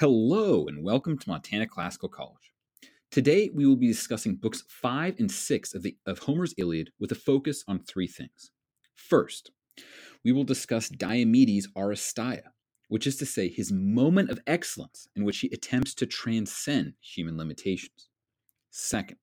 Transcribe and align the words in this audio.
Hello, 0.00 0.66
and 0.66 0.82
welcome 0.82 1.18
to 1.18 1.28
Montana 1.28 1.66
Classical 1.66 2.08
College. 2.08 2.54
Today, 3.10 3.50
we 3.52 3.66
will 3.66 3.76
be 3.76 3.86
discussing 3.86 4.34
books 4.34 4.64
5 4.66 5.16
and 5.18 5.30
6 5.30 5.74
of, 5.74 5.82
the, 5.82 5.94
of 6.06 6.20
Homer's 6.20 6.54
Iliad 6.56 6.88
with 6.98 7.12
a 7.12 7.14
focus 7.14 7.62
on 7.68 7.80
three 7.80 8.06
things. 8.06 8.50
First, 8.94 9.50
we 10.24 10.32
will 10.32 10.44
discuss 10.44 10.88
Diomedes' 10.88 11.68
Aristeia, 11.76 12.44
which 12.88 13.06
is 13.06 13.16
to 13.16 13.26
say, 13.26 13.50
his 13.50 13.70
moment 13.70 14.30
of 14.30 14.40
excellence 14.46 15.06
in 15.14 15.24
which 15.24 15.40
he 15.40 15.50
attempts 15.52 15.92
to 15.96 16.06
transcend 16.06 16.94
human 17.02 17.36
limitations. 17.36 18.08
Second, 18.70 19.18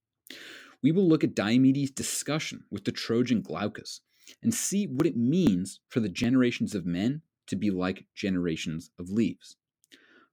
we 0.83 0.91
will 0.91 1.09
look 1.09 1.23
at 1.23 1.33
Diomedes' 1.33 1.89
discussion 1.89 2.65
with 2.69 2.85
the 2.85 2.91
Trojan 2.91 3.41
Glaucus 3.41 4.01
and 4.43 4.53
see 4.53 4.85
what 4.85 5.07
it 5.07 5.17
means 5.17 5.79
for 5.89 6.01
the 6.01 6.07
generations 6.07 6.75
of 6.75 6.85
men 6.85 7.23
to 7.47 7.55
be 7.55 7.71
like 7.71 8.05
generations 8.13 8.91
of 8.99 9.09
leaves. 9.09 9.57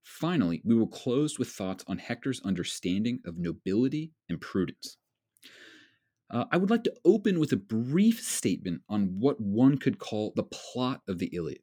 Finally, 0.05 0.61
we 0.65 0.75
will 0.75 0.87
close 0.87 1.39
with 1.39 1.49
thoughts 1.49 1.83
on 1.89 1.99
Hector's 1.99 2.41
understanding 2.45 3.21
of 3.25 3.39
nobility 3.39 4.13
and 4.29 4.41
prudence. 4.41 4.99
Uh, 6.31 6.45
I 6.53 6.59
would 6.59 6.71
like 6.71 6.85
to 6.85 6.95
open 7.05 7.41
with 7.41 7.53
a 7.53 7.57
brief 7.57 8.21
statement 8.21 8.83
on 8.89 9.17
what 9.19 9.41
one 9.41 9.79
could 9.79 9.99
call 9.99 10.33
the 10.37 10.43
plot 10.45 11.01
of 11.09 11.19
the 11.19 11.31
Iliad. 11.35 11.63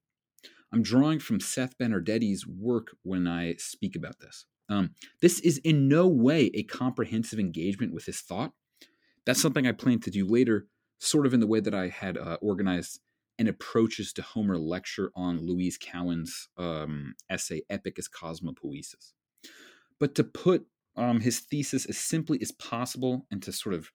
I'm 0.73 0.81
drawing 0.81 1.19
from 1.19 1.39
Seth 1.39 1.77
Benardete's 1.77 2.47
work 2.47 2.95
when 3.03 3.27
I 3.27 3.55
speak 3.57 3.95
about 3.95 4.19
this. 4.19 4.45
Um, 4.69 4.95
this 5.21 5.39
is 5.41 5.57
in 5.59 5.87
no 5.87 6.07
way 6.07 6.49
a 6.53 6.63
comprehensive 6.63 7.39
engagement 7.39 7.93
with 7.93 8.05
his 8.05 8.21
thought. 8.21 8.53
That's 9.25 9.41
something 9.41 9.67
I 9.67 9.73
plan 9.73 9.99
to 9.99 10.11
do 10.11 10.25
later, 10.25 10.67
sort 10.99 11.25
of 11.25 11.33
in 11.33 11.41
the 11.41 11.47
way 11.47 11.59
that 11.59 11.75
I 11.75 11.89
had 11.89 12.17
uh, 12.17 12.37
organized 12.41 13.01
and 13.41 13.49
approaches 13.49 14.13
to 14.13 14.21
Homer 14.21 14.55
lecture 14.55 15.11
on 15.15 15.43
Louise 15.43 15.75
Cowan's 15.75 16.47
um, 16.57 17.15
essay 17.27 17.63
Epic 17.71 17.97
as 17.97 18.07
Cosmopoesis. 18.07 19.13
But 19.99 20.13
to 20.13 20.23
put 20.23 20.67
um, 20.95 21.21
his 21.21 21.39
thesis 21.39 21.87
as 21.87 21.97
simply 21.97 22.37
as 22.39 22.51
possible 22.51 23.25
and 23.31 23.41
to 23.41 23.51
sort 23.51 23.73
of 23.73 23.89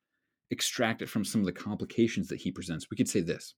extract 0.51 1.01
it 1.01 1.09
from 1.09 1.25
some 1.25 1.43
of 1.43 1.47
the 1.47 1.53
complications 1.53 2.27
that 2.27 2.41
he 2.41 2.51
presents, 2.51 2.89
we 2.91 2.97
could 2.97 3.09
say 3.09 3.21
this. 3.21 3.55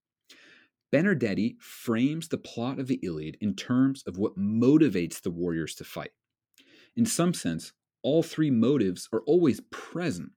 Benardete 0.95 1.59
frames 1.59 2.29
the 2.29 2.37
plot 2.37 2.79
of 2.79 2.87
the 2.87 3.01
Iliad 3.03 3.39
in 3.41 3.55
terms 3.55 4.03
of 4.07 4.19
what 4.19 4.37
motivates 4.37 5.23
the 5.23 5.31
warriors 5.31 5.75
to 5.77 5.85
fight. 5.85 6.11
In 6.97 7.07
some 7.07 7.33
sense, 7.33 7.73
all 8.03 8.23
three 8.23 8.51
motives 8.51 9.09
are 9.11 9.23
always 9.23 9.63
present, 9.71 10.33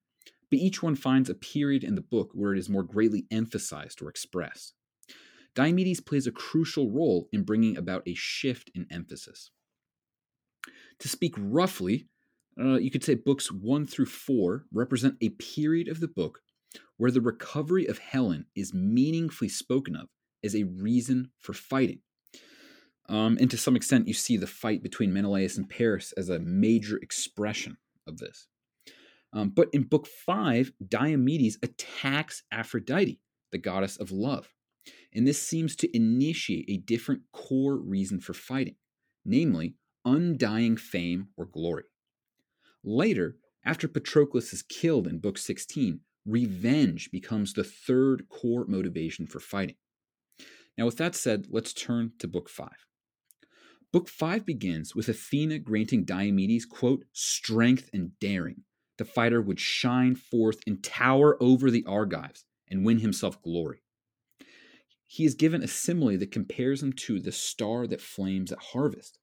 but 0.49 0.59
each 0.59 0.81
one 0.81 0.95
finds 0.95 1.30
a 1.30 1.36
period 1.36 1.83
in 1.83 1.95
the 1.95 2.02
book 2.02 2.30
where 2.33 2.53
it 2.53 2.58
is 2.58 2.69
more 2.69 2.83
greatly 2.83 3.25
emphasized 3.30 4.02
or 4.02 4.08
expressed. 4.08 4.75
Diomedes 5.55 6.05
plays 6.05 6.27
a 6.27 6.31
crucial 6.31 6.89
role 6.89 7.27
in 7.31 7.44
bringing 7.44 7.77
about 7.77 8.03
a 8.05 8.13
shift 8.13 8.71
in 8.73 8.88
emphasis. 8.89 9.52
To 10.99 11.08
speak 11.08 11.33
roughly, 11.38 12.08
uh, 12.59 12.75
you 12.75 12.91
could 12.91 13.03
say 13.03 13.16
books 13.16 13.52
1 13.52 13.88
through 13.88 14.05
4 14.05 14.66
represent 14.71 15.16
a 15.21 15.30
period 15.30 15.88
of 15.88 15.99
the 15.99 16.08
book 16.08 16.39
where 16.97 17.11
the 17.11 17.21
recovery 17.21 17.85
of 17.88 17.97
Helen 17.97 18.45
is 18.55 18.73
meaningfully 18.73 19.49
spoken 19.49 19.95
of 19.95 20.08
as 20.43 20.55
a 20.55 20.63
reason 20.63 21.31
for 21.39 21.53
fighting. 21.53 21.99
Um, 23.09 23.38
and 23.41 23.49
to 23.52 23.58
some 23.58 23.75
extent, 23.75 24.08
you 24.08 24.13
see 24.13 24.38
the 24.38 24.47
fight 24.47 24.83
between 24.83 25.11
Menelaus 25.11 25.58
and 25.58 25.69
Paris 25.69 26.13
as 26.15 26.30
a 26.30 26.39
major 26.39 26.97
expression 26.97 27.77
of 28.08 28.19
this. 28.19 28.47
Um, 29.33 29.49
but 29.49 29.69
in 29.73 29.83
book 29.83 30.08
five, 30.08 30.71
Diomedes 30.86 31.58
attacks 31.63 32.43
Aphrodite, 32.52 33.19
the 33.52 33.58
goddess 33.58 33.97
of 33.97 34.11
love 34.11 34.47
and 35.14 35.28
this 35.28 35.42
seems 35.42 35.76
to 35.78 35.95
initiate 35.95 36.66
a 36.67 36.78
different 36.78 37.22
core 37.31 37.78
reason 37.78 38.20
for 38.20 38.34
fighting, 38.34 38.76
namely 39.26 39.76
undying 40.06 40.78
fame 40.78 41.28
or 41.38 41.45
glory. 41.45 41.84
Later, 42.84 43.38
after 43.64 43.88
Patroclus 43.88 44.54
is 44.54 44.64
killed 44.64 45.08
in 45.08 45.20
Book 45.20 45.38
16, 45.38 46.00
revenge 46.26 47.12
becomes 47.12 47.54
the 47.54 47.64
third 47.64 48.27
core 48.30 48.66
motivation 48.67 49.27
for 49.27 49.39
fighting. 49.39 49.76
Now, 50.77 50.86
with 50.86 50.98
that 50.98 51.16
said, 51.16 51.48
let's 51.50 51.73
turn 51.73 52.14
to 52.20 52.27
Book 52.27 52.50
5. 52.50 52.70
Book 53.92 54.08
5 54.08 54.45
begins 54.45 54.95
with 54.95 55.10
Athena 55.10 55.60
granting 55.60 56.05
Diomedes, 56.05 56.66
quote, 56.66 57.04
strength 57.11 57.89
and 57.94 58.17
daring. 58.20 58.64
The 58.98 59.05
fighter 59.05 59.42
would 59.42 59.60
shine 59.60 60.16
forth 60.16 60.61
and 60.66 60.82
tower 60.82 61.38
over 61.42 61.70
the 61.70 61.83
Argives 61.86 62.45
and 62.70 62.86
win 62.86 63.00
himself 63.00 63.42
glory 63.42 63.80
he 65.11 65.26
is 65.26 65.36
given 65.36 65.61
a 65.61 65.67
simile 65.67 66.17
that 66.17 66.32
compares 66.32 66.82
him 66.82 66.94
to 66.94 67.20
the 67.20 67.33
star 67.33 67.86
that 67.86 67.99
flames 67.99 68.49
at 68.49 68.58
harvest, 68.72 69.20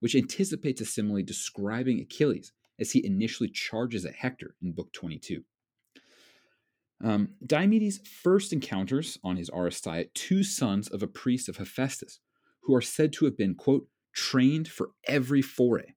which 0.00 0.14
anticipates 0.14 0.82
a 0.82 0.84
simile 0.84 1.22
describing 1.22 1.98
Achilles 1.98 2.52
as 2.78 2.90
he 2.90 3.06
initially 3.06 3.48
charges 3.48 4.04
at 4.04 4.16
Hector 4.16 4.54
in 4.62 4.72
Book 4.72 4.92
22. 4.92 5.42
Um, 7.02 7.30
Diomedes 7.42 8.06
first 8.06 8.52
encounters 8.52 9.18
on 9.24 9.36
his 9.36 9.48
Aristeia 9.48 10.12
two 10.12 10.44
sons 10.44 10.88
of 10.88 11.02
a 11.02 11.06
priest 11.06 11.48
of 11.48 11.56
Hephaestus, 11.56 12.20
who 12.64 12.74
are 12.74 12.82
said 12.82 13.10
to 13.14 13.24
have 13.24 13.38
been, 13.38 13.54
quote, 13.54 13.88
trained 14.12 14.68
for 14.68 14.90
every 15.08 15.40
foray. 15.40 15.94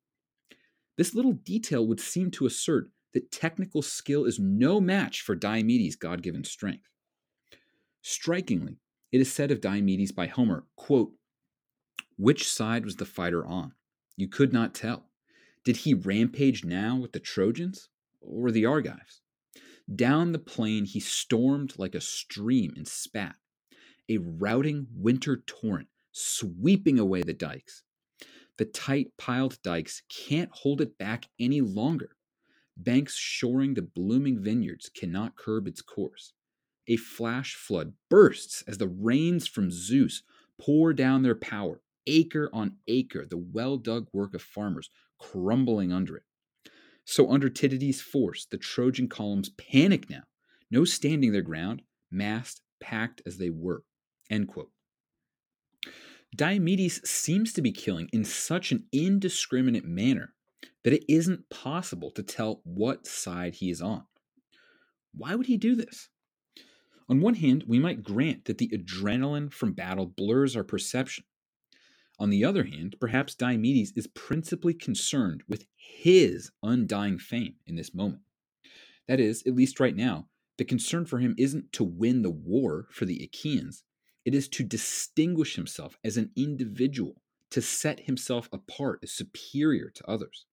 This 0.98 1.14
little 1.14 1.34
detail 1.34 1.86
would 1.86 2.00
seem 2.00 2.32
to 2.32 2.46
assert 2.46 2.92
that 3.14 3.30
technical 3.30 3.82
skill 3.82 4.24
is 4.24 4.40
no 4.40 4.80
match 4.80 5.20
for 5.20 5.36
Diomedes' 5.36 5.98
God 5.98 6.22
given 6.22 6.46
strength. 6.46 6.88
Strikingly, 8.02 8.78
it 9.14 9.22
is 9.22 9.32
said 9.32 9.52
of 9.52 9.62
Diomedes 9.62 10.12
by 10.12 10.26
Homer, 10.26 10.66
quote, 10.76 11.14
Which 12.18 12.50
side 12.50 12.84
was 12.84 12.96
the 12.96 13.06
fighter 13.06 13.46
on? 13.46 13.74
You 14.18 14.28
could 14.28 14.52
not 14.52 14.74
tell. 14.74 15.12
Did 15.64 15.78
he 15.78 15.94
rampage 15.94 16.66
now 16.66 16.98
with 16.98 17.12
the 17.12 17.20
Trojans 17.20 17.90
or 18.22 18.50
the 18.50 18.66
Argives? 18.66 19.22
Down 19.96 20.32
the 20.32 20.40
plain 20.40 20.86
he 20.86 21.00
stormed 21.00 21.76
like 21.78 21.94
a 21.94 22.02
stream 22.02 22.74
and 22.76 22.88
spat, 22.88 23.36
a 24.10 24.18
routing 24.18 24.88
winter 24.92 25.44
torrent 25.46 25.90
sweeping 26.12 26.98
away 26.98 27.22
the 27.22 27.34
dikes. 27.34 27.84
The 28.58 28.66
tight 28.66 29.12
piled 29.20 29.60
dikes 29.62 30.02
can't 30.10 30.50
hold 30.52 30.82
it 30.82 30.98
back 30.98 31.26
any 31.40 31.62
longer. 31.62 32.16
Banks 32.76 33.16
shoring 33.16 33.76
the 33.76 33.84
blooming 33.84 34.42
vineyards 34.42 34.90
cannot 34.90 35.36
curb 35.36 35.68
its 35.68 35.84
course 35.84 36.34
a 36.88 36.98
flash 36.98 37.56
flood 37.56 37.94
bursts 38.10 38.64
as 38.68 38.78
the 38.78 38.88
rains 38.88 39.48
from 39.48 39.72
Zeus 39.72 40.24
pour 40.60 40.94
down 40.94 41.24
their 41.24 41.36
power, 41.36 41.82
acre 42.08 42.50
on 42.54 42.78
acre, 42.88 43.26
the 43.26 43.38
well 43.38 43.78
dug 43.78 44.08
work 44.14 44.34
of 44.34 44.42
farmers 44.42 44.90
crumbling 45.20 45.92
under 45.92 46.18
it. 46.18 46.24
So, 47.06 47.32
under 47.32 47.50
Tydides' 47.50 48.02
force, 48.02 48.46
the 48.46 48.58
Trojan 48.58 49.10
columns 49.10 49.50
panic 49.50 50.10
now, 50.10 50.24
no 50.72 50.86
standing 50.86 51.32
their 51.32 51.42
ground, 51.42 51.82
massed, 52.12 52.62
packed 52.80 53.22
as 53.26 53.38
they 53.38 53.50
were. 53.50 53.84
End 54.30 54.48
quote. 54.48 54.72
Diomedes 56.36 57.06
seems 57.08 57.54
to 57.54 57.62
be 57.62 57.72
killing 57.72 58.10
in 58.12 58.26
such 58.26 58.72
an 58.72 58.86
indiscriminate 58.92 59.86
manner 59.86 60.34
that 60.84 60.94
it 60.94 61.04
isn't 61.08 61.50
possible 61.50 62.10
to 62.12 62.24
tell 62.24 62.62
what 62.64 63.06
side 63.06 63.56
he 63.56 63.70
is 63.70 63.82
on. 63.82 64.06
Why 65.14 65.36
would 65.36 65.46
he 65.46 65.58
do 65.58 65.76
this? 65.76 66.10
On 67.10 67.20
one 67.20 67.36
hand, 67.36 67.66
we 67.68 67.80
might 67.80 68.04
grant 68.04 68.46
that 68.46 68.58
the 68.58 68.70
adrenaline 68.70 69.52
from 69.52 69.74
battle 69.74 70.06
blurs 70.06 70.56
our 70.56 70.64
perception. 70.64 71.26
On 72.20 72.30
the 72.30 72.46
other 72.46 72.64
hand, 72.64 72.96
perhaps 73.00 73.36
Diomedes 73.36 73.92
is 73.96 74.08
principally 74.08 74.74
concerned 74.74 75.44
with 75.48 75.66
his 75.76 76.52
undying 76.62 77.20
fame 77.20 77.56
in 77.66 77.76
this 77.76 77.94
moment. 77.94 78.22
That 79.08 79.20
is, 79.20 79.44
at 79.46 79.56
least 79.56 79.80
right 79.80 79.96
now, 79.96 80.28
the 80.58 80.66
concern 80.66 81.06
for 81.06 81.20
him 81.20 81.36
isn't 81.38 81.74
to 81.74 81.84
win 81.84 82.22
the 82.22 82.30
war 82.30 82.88
for 82.92 83.06
the 83.06 83.22
Achaeans, 83.24 83.84
it 84.24 84.34
is 84.34 84.48
to 84.50 84.64
distinguish 84.64 85.56
himself 85.56 85.98
as 86.04 86.16
an 86.16 86.32
individual, 86.36 87.22
to 87.52 87.62
set 87.62 88.02
himself 88.02 88.48
apart 88.54 89.00
as 89.04 89.12
superior 89.12 89.90
to 89.90 90.10
others. 90.10 90.46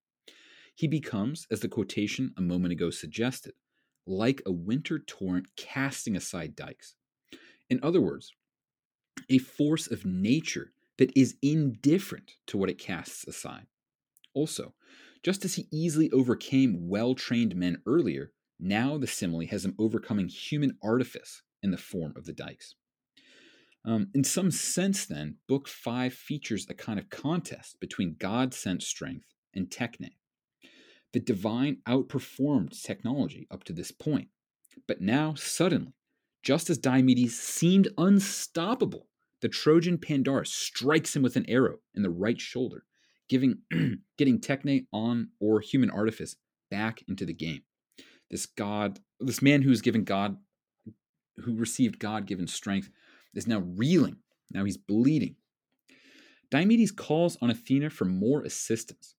He 0.74 0.88
becomes, 0.88 1.46
as 1.50 1.60
the 1.60 1.68
quotation 1.68 2.32
a 2.36 2.42
moment 2.42 2.72
ago 2.72 2.90
suggested, 2.90 3.52
like 4.06 4.42
a 4.46 4.52
winter 4.52 4.98
torrent 4.98 5.46
casting 5.56 6.16
aside 6.16 6.56
dikes. 6.56 6.94
In 7.68 7.80
other 7.82 8.00
words, 8.00 8.34
a 9.28 9.38
force 9.38 9.86
of 9.90 10.04
nature 10.04 10.72
that 10.98 11.16
is 11.16 11.36
indifferent 11.42 12.32
to 12.46 12.58
what 12.58 12.70
it 12.70 12.78
casts 12.78 13.26
aside. 13.26 13.66
Also, 14.34 14.74
just 15.22 15.44
as 15.44 15.54
he 15.54 15.68
easily 15.70 16.10
overcame 16.12 16.88
well 16.88 17.14
trained 17.14 17.54
men 17.54 17.82
earlier, 17.86 18.32
now 18.58 18.98
the 18.98 19.06
simile 19.06 19.46
has 19.46 19.64
him 19.64 19.74
overcoming 19.78 20.28
human 20.28 20.76
artifice 20.82 21.42
in 21.62 21.70
the 21.70 21.78
form 21.78 22.12
of 22.16 22.26
the 22.26 22.32
dikes. 22.32 22.74
Um, 23.84 24.08
in 24.14 24.24
some 24.24 24.50
sense, 24.50 25.06
then, 25.06 25.36
Book 25.48 25.66
5 25.66 26.12
features 26.12 26.66
a 26.68 26.74
kind 26.74 26.98
of 26.98 27.08
contest 27.08 27.80
between 27.80 28.16
God 28.18 28.52
sent 28.52 28.82
strength 28.82 29.26
and 29.54 29.68
techne. 29.70 30.10
The 31.12 31.20
divine 31.20 31.78
outperformed 31.88 32.80
technology 32.82 33.46
up 33.50 33.64
to 33.64 33.72
this 33.72 33.90
point. 33.90 34.28
But 34.86 35.00
now, 35.00 35.34
suddenly, 35.34 35.94
just 36.42 36.70
as 36.70 36.78
Diomedes 36.78 37.32
seemed 37.32 37.88
unstoppable, 37.98 39.08
the 39.40 39.48
Trojan 39.48 39.98
Pandarus 39.98 40.48
strikes 40.48 41.16
him 41.16 41.22
with 41.22 41.36
an 41.36 41.48
arrow 41.48 41.78
in 41.94 42.02
the 42.02 42.10
right 42.10 42.40
shoulder, 42.40 42.84
giving 43.28 43.58
getting 44.18 44.40
techne 44.40 44.86
on 44.92 45.30
or 45.40 45.60
human 45.60 45.90
artifice 45.90 46.36
back 46.70 47.02
into 47.08 47.26
the 47.26 47.32
game. 47.34 47.62
This 48.30 48.46
God, 48.46 49.00
this 49.18 49.42
man 49.42 49.62
who's 49.62 49.80
given 49.80 50.04
God, 50.04 50.36
who 51.38 51.56
received 51.56 51.98
God 51.98 52.26
given 52.26 52.46
strength, 52.46 52.90
is 53.34 53.46
now 53.46 53.60
reeling. 53.60 54.16
Now 54.52 54.64
he's 54.64 54.76
bleeding. 54.76 55.36
Diomedes 56.50 56.94
calls 56.94 57.36
on 57.40 57.50
Athena 57.50 57.90
for 57.90 58.04
more 58.04 58.42
assistance. 58.42 59.14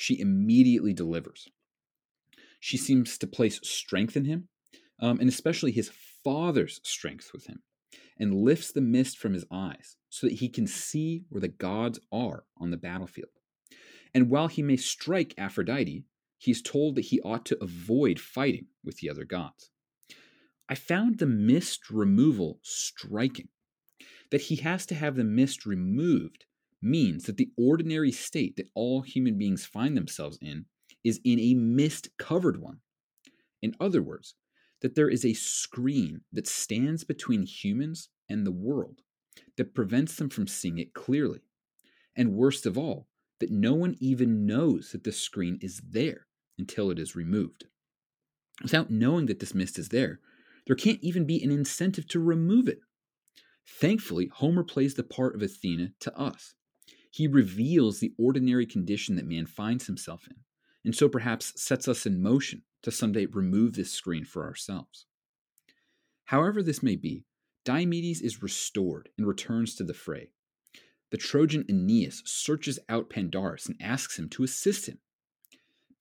She 0.00 0.20
immediately 0.20 0.94
delivers. 0.94 1.48
She 2.60 2.76
seems 2.76 3.18
to 3.18 3.26
place 3.26 3.58
strength 3.64 4.16
in 4.16 4.26
him, 4.26 4.48
um, 5.00 5.18
and 5.18 5.28
especially 5.28 5.72
his 5.72 5.90
father's 6.22 6.80
strength 6.84 7.32
with 7.32 7.46
him, 7.46 7.64
and 8.16 8.32
lifts 8.32 8.70
the 8.70 8.80
mist 8.80 9.18
from 9.18 9.34
his 9.34 9.44
eyes 9.50 9.96
so 10.08 10.28
that 10.28 10.36
he 10.36 10.48
can 10.48 10.68
see 10.68 11.24
where 11.28 11.40
the 11.40 11.48
gods 11.48 11.98
are 12.12 12.44
on 12.56 12.70
the 12.70 12.76
battlefield. 12.76 13.32
And 14.14 14.30
while 14.30 14.46
he 14.46 14.62
may 14.62 14.76
strike 14.76 15.34
Aphrodite, 15.36 16.04
he's 16.38 16.62
told 16.62 16.94
that 16.94 17.06
he 17.06 17.20
ought 17.22 17.44
to 17.46 17.60
avoid 17.60 18.20
fighting 18.20 18.66
with 18.84 18.98
the 18.98 19.10
other 19.10 19.24
gods. 19.24 19.70
I 20.68 20.76
found 20.76 21.18
the 21.18 21.26
mist 21.26 21.90
removal 21.90 22.60
striking. 22.62 23.48
That 24.30 24.42
he 24.42 24.56
has 24.56 24.86
to 24.86 24.94
have 24.94 25.16
the 25.16 25.24
mist 25.24 25.66
removed 25.66 26.44
means 26.80 27.24
that 27.24 27.36
the 27.36 27.50
ordinary 27.56 28.12
state 28.12 28.56
that 28.56 28.70
all 28.74 29.02
human 29.02 29.36
beings 29.36 29.66
find 29.66 29.96
themselves 29.96 30.38
in 30.40 30.66
is 31.04 31.20
in 31.24 31.38
a 31.38 31.54
mist 31.54 32.08
covered 32.18 32.60
one. 32.60 32.78
In 33.62 33.74
other 33.80 34.02
words, 34.02 34.34
that 34.80 34.94
there 34.94 35.08
is 35.08 35.24
a 35.24 35.34
screen 35.34 36.20
that 36.32 36.46
stands 36.46 37.04
between 37.04 37.42
humans 37.42 38.08
and 38.28 38.46
the 38.46 38.52
world 38.52 39.00
that 39.56 39.74
prevents 39.74 40.16
them 40.16 40.28
from 40.28 40.46
seeing 40.46 40.78
it 40.78 40.94
clearly. 40.94 41.40
And 42.16 42.32
worst 42.32 42.66
of 42.66 42.78
all, 42.78 43.08
that 43.40 43.50
no 43.50 43.74
one 43.74 43.96
even 44.00 44.46
knows 44.46 44.90
that 44.92 45.04
the 45.04 45.12
screen 45.12 45.58
is 45.60 45.80
there 45.88 46.26
until 46.58 46.90
it 46.90 46.98
is 46.98 47.14
removed. 47.14 47.64
Without 48.62 48.90
knowing 48.90 49.26
that 49.26 49.38
this 49.38 49.54
mist 49.54 49.78
is 49.78 49.88
there, 49.88 50.20
there 50.66 50.76
can't 50.76 51.02
even 51.02 51.24
be 51.24 51.42
an 51.42 51.50
incentive 51.50 52.06
to 52.08 52.20
remove 52.20 52.68
it. 52.68 52.80
Thankfully, 53.66 54.30
Homer 54.34 54.64
plays 54.64 54.94
the 54.94 55.04
part 55.04 55.34
of 55.34 55.42
Athena 55.42 55.92
to 56.00 56.16
us. 56.18 56.54
He 57.10 57.26
reveals 57.26 58.00
the 58.00 58.12
ordinary 58.18 58.66
condition 58.66 59.16
that 59.16 59.26
man 59.26 59.46
finds 59.46 59.86
himself 59.86 60.26
in, 60.28 60.36
and 60.84 60.94
so 60.94 61.08
perhaps 61.08 61.60
sets 61.60 61.88
us 61.88 62.06
in 62.06 62.22
motion 62.22 62.62
to 62.82 62.90
someday 62.90 63.26
remove 63.26 63.74
this 63.74 63.90
screen 63.90 64.24
for 64.24 64.44
ourselves. 64.44 65.06
However, 66.26 66.62
this 66.62 66.82
may 66.82 66.96
be, 66.96 67.24
Diomedes 67.64 68.20
is 68.20 68.42
restored 68.42 69.08
and 69.16 69.26
returns 69.26 69.74
to 69.74 69.84
the 69.84 69.94
fray. 69.94 70.30
The 71.10 71.16
Trojan 71.16 71.64
Aeneas 71.68 72.22
searches 72.26 72.78
out 72.88 73.08
Pandarus 73.08 73.66
and 73.66 73.76
asks 73.80 74.18
him 74.18 74.28
to 74.30 74.44
assist 74.44 74.86
him. 74.86 74.98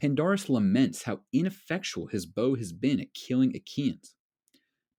Pandarus 0.01 0.49
laments 0.49 1.03
how 1.03 1.21
ineffectual 1.33 2.07
his 2.07 2.25
bow 2.25 2.55
has 2.55 2.73
been 2.73 2.99
at 2.99 3.13
killing 3.13 3.55
Achaeans. 3.55 4.15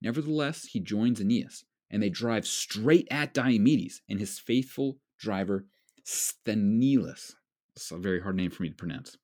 Nevertheless, 0.00 0.64
he 0.64 0.80
joins 0.80 1.20
Aeneas, 1.20 1.64
and 1.90 2.02
they 2.02 2.10
drive 2.10 2.46
straight 2.46 3.06
at 3.10 3.34
Diomedes 3.34 4.00
and 4.08 4.18
his 4.18 4.38
faithful 4.38 4.98
driver 5.18 5.66
Sthenelus. 6.08 7.34
It's 7.76 7.90
a 7.90 7.98
very 7.98 8.22
hard 8.22 8.34
name 8.34 8.50
for 8.50 8.62
me 8.62 8.70
to 8.70 8.74
pronounce. 8.74 9.18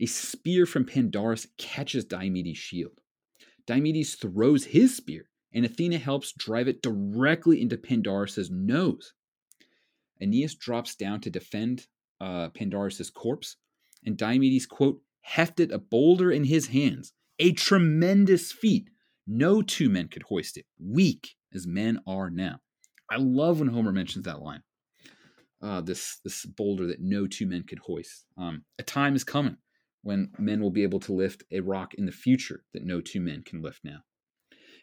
A 0.00 0.06
spear 0.06 0.66
from 0.66 0.84
Pandarus 0.84 1.46
catches 1.58 2.04
Diomedes' 2.04 2.56
shield. 2.56 3.00
Diomedes 3.68 4.16
throws 4.16 4.64
his 4.64 4.96
spear, 4.96 5.28
and 5.52 5.64
Athena 5.64 5.98
helps 5.98 6.32
drive 6.32 6.66
it 6.66 6.82
directly 6.82 7.62
into 7.62 7.76
Pandarus' 7.76 8.50
nose. 8.50 9.14
Aeneas 10.20 10.56
drops 10.56 10.96
down 10.96 11.20
to 11.20 11.30
defend 11.30 11.86
uh, 12.20 12.48
Pandarus' 12.48 13.12
corpse, 13.12 13.56
and 14.04 14.16
Diomedes, 14.16 14.66
quote, 14.66 15.00
hefted 15.20 15.70
a 15.70 15.78
boulder 15.78 16.32
in 16.32 16.44
his 16.44 16.66
hands, 16.66 17.12
a 17.38 17.52
tremendous 17.52 18.50
feat. 18.50 18.90
No 19.24 19.62
two 19.62 19.88
men 19.88 20.08
could 20.08 20.24
hoist 20.24 20.56
it, 20.56 20.66
weak 20.80 21.36
as 21.54 21.64
men 21.64 22.00
are 22.08 22.28
now. 22.28 22.60
I 23.08 23.18
love 23.18 23.60
when 23.60 23.68
Homer 23.68 23.92
mentions 23.92 24.24
that 24.24 24.42
line. 24.42 24.62
Uh, 25.62 25.80
this 25.80 26.18
this 26.22 26.44
boulder 26.44 26.86
that 26.86 27.00
no 27.00 27.26
two 27.26 27.46
men 27.46 27.62
could 27.62 27.78
hoist. 27.78 28.26
Um, 28.36 28.64
a 28.78 28.82
time 28.82 29.16
is 29.16 29.24
coming 29.24 29.56
when 30.02 30.30
men 30.38 30.60
will 30.60 30.70
be 30.70 30.82
able 30.82 31.00
to 31.00 31.12
lift 31.12 31.44
a 31.50 31.60
rock 31.60 31.94
in 31.94 32.06
the 32.06 32.12
future 32.12 32.64
that 32.74 32.84
no 32.84 33.00
two 33.00 33.20
men 33.20 33.42
can 33.42 33.62
lift 33.62 33.80
now. 33.82 34.00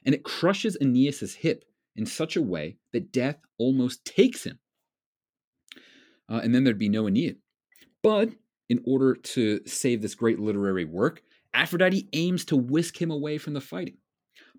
And 0.06 0.14
it 0.14 0.24
crushes 0.24 0.76
Aeneas' 0.82 1.36
hip 1.36 1.64
in 1.96 2.06
such 2.06 2.36
a 2.36 2.42
way 2.42 2.78
that 2.92 3.12
death 3.12 3.38
almost 3.58 4.04
takes 4.04 4.44
him. 4.44 4.60
Uh, 6.30 6.42
and 6.44 6.54
then 6.54 6.64
there'd 6.64 6.80
be 6.80 6.90
no 6.90 7.08
Aeneid. 7.08 7.38
But 8.02 8.32
in 8.70 8.82
order 8.86 9.16
to 9.16 9.62
save 9.66 10.02
this 10.02 10.16
great 10.16 10.40
literary 10.40 10.86
work, 10.86 11.22
Aphrodite 11.54 12.10
aims 12.14 12.44
to 12.46 12.58
whisk 12.58 13.02
him 13.02 13.12
away 13.12 13.38
from 13.38 13.54
the 13.54 13.62
fighting. 13.62 13.98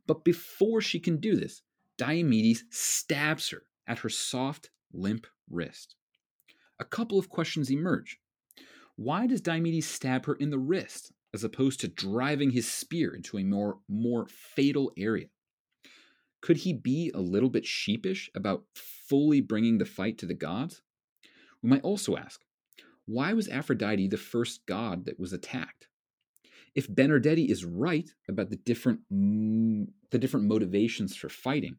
But 0.07 0.25
before 0.25 0.81
she 0.81 1.01
can 1.01 1.19
do 1.19 1.37
this, 1.37 1.63
Diomedes 1.99 2.65
stabs 2.71 3.51
her 3.51 3.63
at 3.87 3.99
her 3.99 4.09
soft, 4.09 4.71
limp 4.93 5.27
wrist. 5.51 5.97
A 6.79 6.85
couple 6.85 7.19
of 7.19 7.29
questions 7.29 7.71
emerge. 7.71 8.19
Why 8.97 9.27
does 9.27 9.41
Diomedes 9.41 9.87
stab 9.87 10.27
her 10.27 10.35
in 10.35 10.51
the 10.51 10.59
wrist 10.59 11.13
as 11.33 11.45
opposed 11.45 11.81
to 11.81 11.89
driving 11.89 12.51
his 12.51 12.71
spear 12.71 13.15
into 13.15 13.39
a 13.39 13.45
more, 13.45 13.79
more 13.89 14.27
fatal 14.29 14.93
area? 14.97 15.27
Could 16.41 16.59
he 16.59 16.73
be 16.73 17.11
a 17.15 17.21
little 17.21 17.49
bit 17.49 17.65
sheepish 17.65 18.31
about 18.35 18.65
fully 18.75 19.41
bringing 19.41 19.79
the 19.79 19.85
fight 19.85 20.19
to 20.19 20.27
the 20.27 20.35
gods? 20.35 20.83
We 21.63 21.71
might 21.71 21.83
also 21.83 22.17
ask 22.17 22.43
why 23.07 23.33
was 23.33 23.49
Aphrodite 23.49 24.09
the 24.09 24.17
first 24.17 24.67
god 24.67 25.05
that 25.07 25.19
was 25.19 25.33
attacked? 25.33 25.89
If 26.75 26.89
Benardete 26.89 27.49
is 27.49 27.65
right 27.65 28.11
about 28.29 28.51
the 28.51 28.57
different, 28.57 29.01
the 29.11 30.19
different 30.19 30.47
motivations 30.47 31.15
for 31.15 31.29
fighting, 31.29 31.77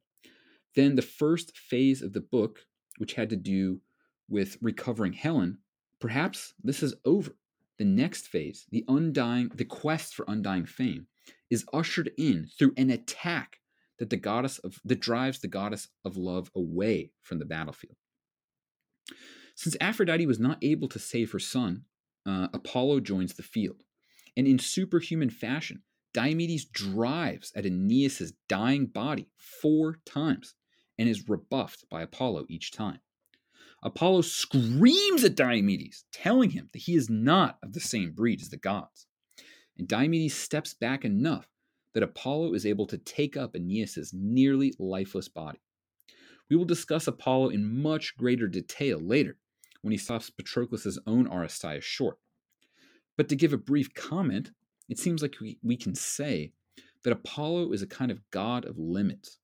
then 0.76 0.96
the 0.96 1.02
first 1.02 1.58
phase 1.58 2.02
of 2.02 2.14
the 2.14 2.22
book, 2.22 2.66
which 2.98 3.14
had 3.14 3.30
to 3.30 3.36
do 3.36 3.82
with 4.28 4.58
recovering 4.62 5.14
Helen, 5.14 5.60
Perhaps 6.00 6.54
this 6.64 6.84
is 6.84 6.94
over. 7.06 7.36
The 7.78 7.86
next 7.86 8.28
phase, 8.28 8.66
the 8.72 8.86
undying, 8.88 9.50
the 9.54 9.66
quest 9.66 10.14
for 10.14 10.24
undying 10.28 10.66
fame, 10.66 11.08
is 11.50 11.66
ushered 11.74 12.12
in 12.18 12.48
through 12.58 12.74
an 12.78 12.90
attack 12.90 13.60
that 14.00 14.10
the 14.10 14.18
goddess 14.18 14.60
of 14.60 14.80
that 14.86 15.00
drives 15.00 15.40
the 15.40 15.48
goddess 15.48 15.90
of 16.06 16.16
love 16.16 16.52
away 16.56 17.12
from 17.22 17.40
the 17.40 17.46
battlefield. 17.46 17.96
Since 19.56 19.76
Aphrodite 19.82 20.26
was 20.26 20.40
not 20.40 20.58
able 20.62 20.88
to 20.90 21.00
save 21.00 21.32
her 21.32 21.40
son, 21.40 21.86
uh, 22.26 22.48
Apollo 22.54 23.02
joins 23.02 23.34
the 23.34 23.44
field, 23.44 23.84
and 24.38 24.48
in 24.48 24.60
superhuman 24.60 25.30
fashion, 25.30 25.82
Diomedes 26.14 26.66
drives 26.66 27.52
at 27.56 27.66
Aeneas's 27.66 28.34
dying 28.48 28.86
body 28.86 29.28
four 29.38 29.98
times 30.06 30.54
and 30.98 31.10
is 31.10 31.28
rebuffed 31.28 31.90
by 31.90 32.04
Apollo 32.04 32.46
each 32.48 32.72
time. 32.72 33.00
Apollo 33.86 34.22
screams 34.22 35.24
at 35.24 35.36
Diomedes, 35.36 36.06
telling 36.12 36.50
him 36.50 36.70
that 36.74 36.82
he 36.82 36.96
is 36.96 37.08
not 37.08 37.60
of 37.62 37.74
the 37.74 37.80
same 37.80 38.14
breed 38.14 38.42
as 38.42 38.50
the 38.50 38.58
gods. 38.58 39.06
And 39.78 39.88
Diomedes 39.88 40.34
steps 40.34 40.74
back 40.74 41.06
enough 41.06 41.48
that 41.94 42.02
Apollo 42.02 42.56
is 42.56 42.66
able 42.66 42.88
to 42.88 42.98
take 42.98 43.38
up 43.38 43.56
Aeneas' 43.56 44.12
nearly 44.12 44.74
lifeless 44.80 45.28
body. 45.28 45.60
We 46.50 46.56
will 46.56 46.66
discuss 46.66 47.06
Apollo 47.06 47.50
in 47.50 47.84
much 47.84 48.18
greater 48.18 48.48
detail 48.48 48.98
later 49.00 49.38
when 49.84 49.92
he 49.92 50.00
stops 50.00 50.32
Patroclus' 50.32 50.98
own 51.06 51.30
Aristeia 51.30 51.80
short. 51.80 52.18
But 53.18 53.30
to 53.30 53.36
give 53.36 53.54
a 53.54 53.58
brief 53.58 53.94
comment, 53.94 54.50
it 54.90 54.98
seems 54.98 55.22
like 55.22 55.36
we, 55.40 55.60
we 55.62 55.78
can 55.78 55.94
say 55.94 56.54
that 57.04 57.14
Apollo 57.14 57.72
is 57.72 57.84
a 57.84 57.88
kind 57.88 58.10
of 58.10 58.32
god 58.32 58.66
of 58.66 58.80
limits 58.80 59.38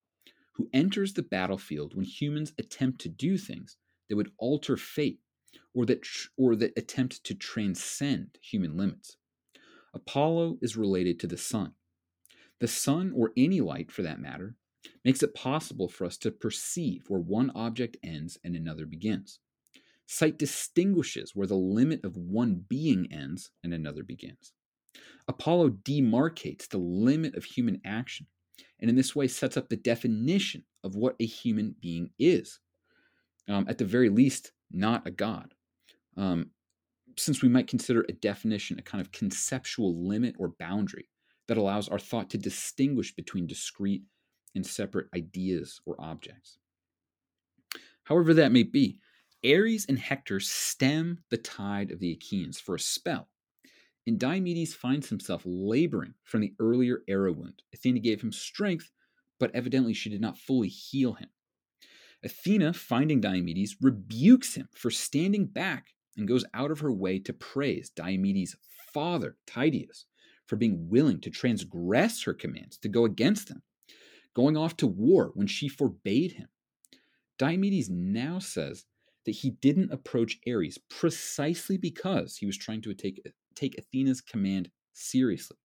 who 0.53 0.67
enters 0.73 1.13
the 1.13 1.21
battlefield 1.21 1.95
when 1.95 2.05
humans 2.05 2.53
attempt 2.57 3.01
to 3.01 3.09
do 3.09 3.37
things 3.37 3.77
that 4.09 4.15
would 4.15 4.31
alter 4.37 4.77
fate 4.77 5.19
or 5.73 5.85
that, 5.85 6.05
or 6.37 6.55
that 6.55 6.77
attempt 6.77 7.23
to 7.23 7.33
transcend 7.33 8.37
human 8.41 8.77
limits. 8.77 9.17
Apollo 9.93 10.57
is 10.61 10.77
related 10.77 11.19
to 11.19 11.27
the 11.27 11.37
sun. 11.37 11.73
The 12.59 12.67
sun, 12.67 13.11
or 13.15 13.31
any 13.35 13.61
light 13.61 13.91
for 13.91 14.03
that 14.03 14.19
matter, 14.19 14.55
makes 15.03 15.23
it 15.23 15.33
possible 15.33 15.87
for 15.87 16.05
us 16.05 16.17
to 16.17 16.31
perceive 16.31 17.05
where 17.07 17.19
one 17.19 17.51
object 17.55 17.97
ends 18.03 18.37
and 18.43 18.55
another 18.55 18.85
begins. 18.85 19.39
Sight 20.05 20.37
distinguishes 20.37 21.35
where 21.35 21.47
the 21.47 21.55
limit 21.55 22.03
of 22.03 22.17
one 22.17 22.65
being 22.67 23.11
ends 23.11 23.51
and 23.63 23.73
another 23.73 24.03
begins. 24.03 24.53
Apollo 25.27 25.69
demarcates 25.83 26.67
the 26.67 26.77
limit 26.77 27.35
of 27.35 27.45
human 27.45 27.79
action, 27.85 28.27
and 28.79 28.89
in 28.89 28.95
this 28.95 29.15
way 29.15 29.27
sets 29.27 29.55
up 29.55 29.69
the 29.69 29.77
definition 29.77 30.63
of 30.83 30.95
what 30.95 31.15
a 31.19 31.25
human 31.25 31.75
being 31.79 32.11
is 32.19 32.59
um, 33.51 33.65
at 33.67 33.77
the 33.77 33.85
very 33.85 34.09
least, 34.09 34.53
not 34.71 35.05
a 35.05 35.11
God. 35.11 35.53
Um, 36.17 36.51
since 37.17 37.41
we 37.41 37.49
might 37.49 37.67
consider 37.67 38.05
a 38.07 38.13
definition 38.13 38.79
a 38.79 38.81
kind 38.81 39.01
of 39.01 39.11
conceptual 39.11 40.07
limit 40.07 40.35
or 40.39 40.55
boundary 40.59 41.09
that 41.47 41.57
allows 41.57 41.89
our 41.89 41.99
thought 41.99 42.29
to 42.29 42.37
distinguish 42.37 43.13
between 43.13 43.47
discrete 43.47 44.03
and 44.55 44.65
separate 44.65 45.07
ideas 45.15 45.81
or 45.85 45.99
objects. 45.99 46.57
However, 48.05 48.33
that 48.35 48.51
may 48.51 48.63
be, 48.63 48.99
Ares 49.45 49.85
and 49.89 49.99
Hector 49.99 50.39
stem 50.39 51.19
the 51.29 51.37
tide 51.37 51.91
of 51.91 51.99
the 51.99 52.11
Achaeans 52.11 52.59
for 52.59 52.75
a 52.75 52.79
spell, 52.79 53.27
and 54.07 54.19
Diomedes 54.19 54.73
finds 54.73 55.09
himself 55.09 55.41
laboring 55.45 56.13
from 56.23 56.41
the 56.41 56.53
earlier 56.59 57.01
arrow 57.07 57.33
wound. 57.33 57.61
Athena 57.73 57.99
gave 57.99 58.21
him 58.21 58.31
strength, 58.31 58.89
but 59.39 59.53
evidently 59.53 59.93
she 59.93 60.09
did 60.09 60.21
not 60.21 60.37
fully 60.37 60.69
heal 60.69 61.13
him. 61.13 61.29
Athena, 62.23 62.73
finding 62.73 63.21
Diomedes, 63.21 63.75
rebukes 63.81 64.55
him 64.55 64.69
for 64.73 64.91
standing 64.91 65.45
back 65.45 65.93
and 66.17 66.27
goes 66.27 66.45
out 66.53 66.71
of 66.71 66.79
her 66.79 66.91
way 66.91 67.19
to 67.19 67.33
praise 67.33 67.89
Diomedes' 67.89 68.55
father, 68.93 69.37
Tydeus, 69.47 70.05
for 70.45 70.55
being 70.55 70.89
willing 70.89 71.19
to 71.21 71.29
transgress 71.29 72.23
her 72.23 72.33
commands, 72.33 72.77
to 72.77 72.89
go 72.89 73.05
against 73.05 73.47
them, 73.47 73.63
going 74.35 74.57
off 74.57 74.77
to 74.77 74.87
war 74.87 75.31
when 75.33 75.47
she 75.47 75.67
forbade 75.67 76.33
him. 76.33 76.49
Diomedes 77.39 77.89
now 77.89 78.39
says 78.39 78.85
that 79.25 79.31
he 79.31 79.51
didn't 79.51 79.91
approach 79.91 80.39
Ares 80.47 80.77
precisely 80.89 81.77
because 81.77 82.37
he 82.37 82.45
was 82.45 82.57
trying 82.57 82.81
to 82.81 82.93
take, 82.93 83.25
take 83.55 83.77
Athena's 83.77 84.21
command 84.21 84.69
seriously. 84.93 85.57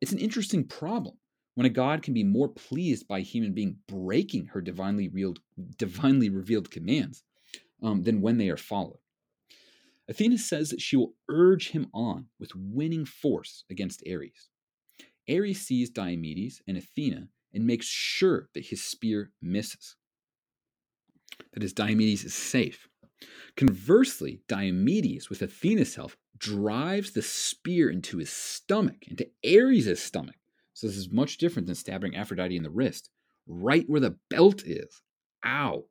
It's 0.00 0.12
an 0.12 0.18
interesting 0.18 0.64
problem 0.64 1.18
when 1.56 1.66
a 1.66 1.70
god 1.70 2.02
can 2.02 2.14
be 2.14 2.22
more 2.22 2.48
pleased 2.48 3.08
by 3.08 3.18
a 3.18 3.22
human 3.22 3.52
being 3.52 3.78
breaking 3.88 4.44
her 4.46 4.60
divinely 4.60 5.08
revealed, 5.08 5.40
divinely 5.78 6.28
revealed 6.28 6.70
commands 6.70 7.24
um, 7.82 8.02
than 8.02 8.20
when 8.20 8.36
they 8.36 8.50
are 8.50 8.58
followed. 8.58 8.98
Athena 10.06 10.38
says 10.38 10.68
that 10.68 10.82
she 10.82 10.96
will 10.96 11.14
urge 11.30 11.70
him 11.70 11.88
on 11.94 12.26
with 12.38 12.54
winning 12.54 13.06
force 13.06 13.64
against 13.70 14.02
Ares. 14.06 14.50
Ares 15.28 15.60
sees 15.62 15.90
Diomedes 15.90 16.60
and 16.68 16.76
Athena 16.76 17.28
and 17.54 17.66
makes 17.66 17.86
sure 17.86 18.48
that 18.54 18.66
his 18.66 18.84
spear 18.84 19.32
misses. 19.40 19.96
That 21.54 21.64
is, 21.64 21.72
Diomedes 21.72 22.22
is 22.22 22.34
safe. 22.34 22.86
Conversely, 23.56 24.42
Diomedes, 24.46 25.30
with 25.30 25.40
Athena's 25.40 25.94
help, 25.94 26.12
drives 26.36 27.12
the 27.12 27.22
spear 27.22 27.88
into 27.88 28.18
his 28.18 28.30
stomach, 28.30 29.08
into 29.08 29.26
Ares' 29.42 30.02
stomach. 30.02 30.36
So 30.76 30.86
this 30.86 30.98
is 30.98 31.10
much 31.10 31.38
different 31.38 31.64
than 31.64 31.74
stabbing 31.74 32.14
Aphrodite 32.14 32.54
in 32.54 32.62
the 32.62 32.68
wrist, 32.68 33.08
right 33.46 33.88
where 33.88 33.98
the 33.98 34.18
belt 34.28 34.62
is. 34.66 35.00
Ow. 35.42 35.86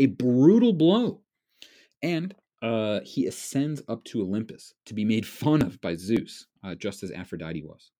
A 0.00 0.06
brutal 0.06 0.72
blow. 0.72 1.20
And 2.02 2.34
uh, 2.60 3.00
he 3.04 3.26
ascends 3.26 3.82
up 3.88 4.02
to 4.06 4.22
Olympus 4.22 4.74
to 4.86 4.94
be 4.94 5.04
made 5.04 5.26
fun 5.44 5.62
of 5.62 5.80
by 5.80 5.94
Zeus, 5.94 6.46
uh, 6.64 6.74
just 6.74 7.04
as 7.04 7.12
Aphrodite 7.12 7.62
was. 7.62 7.92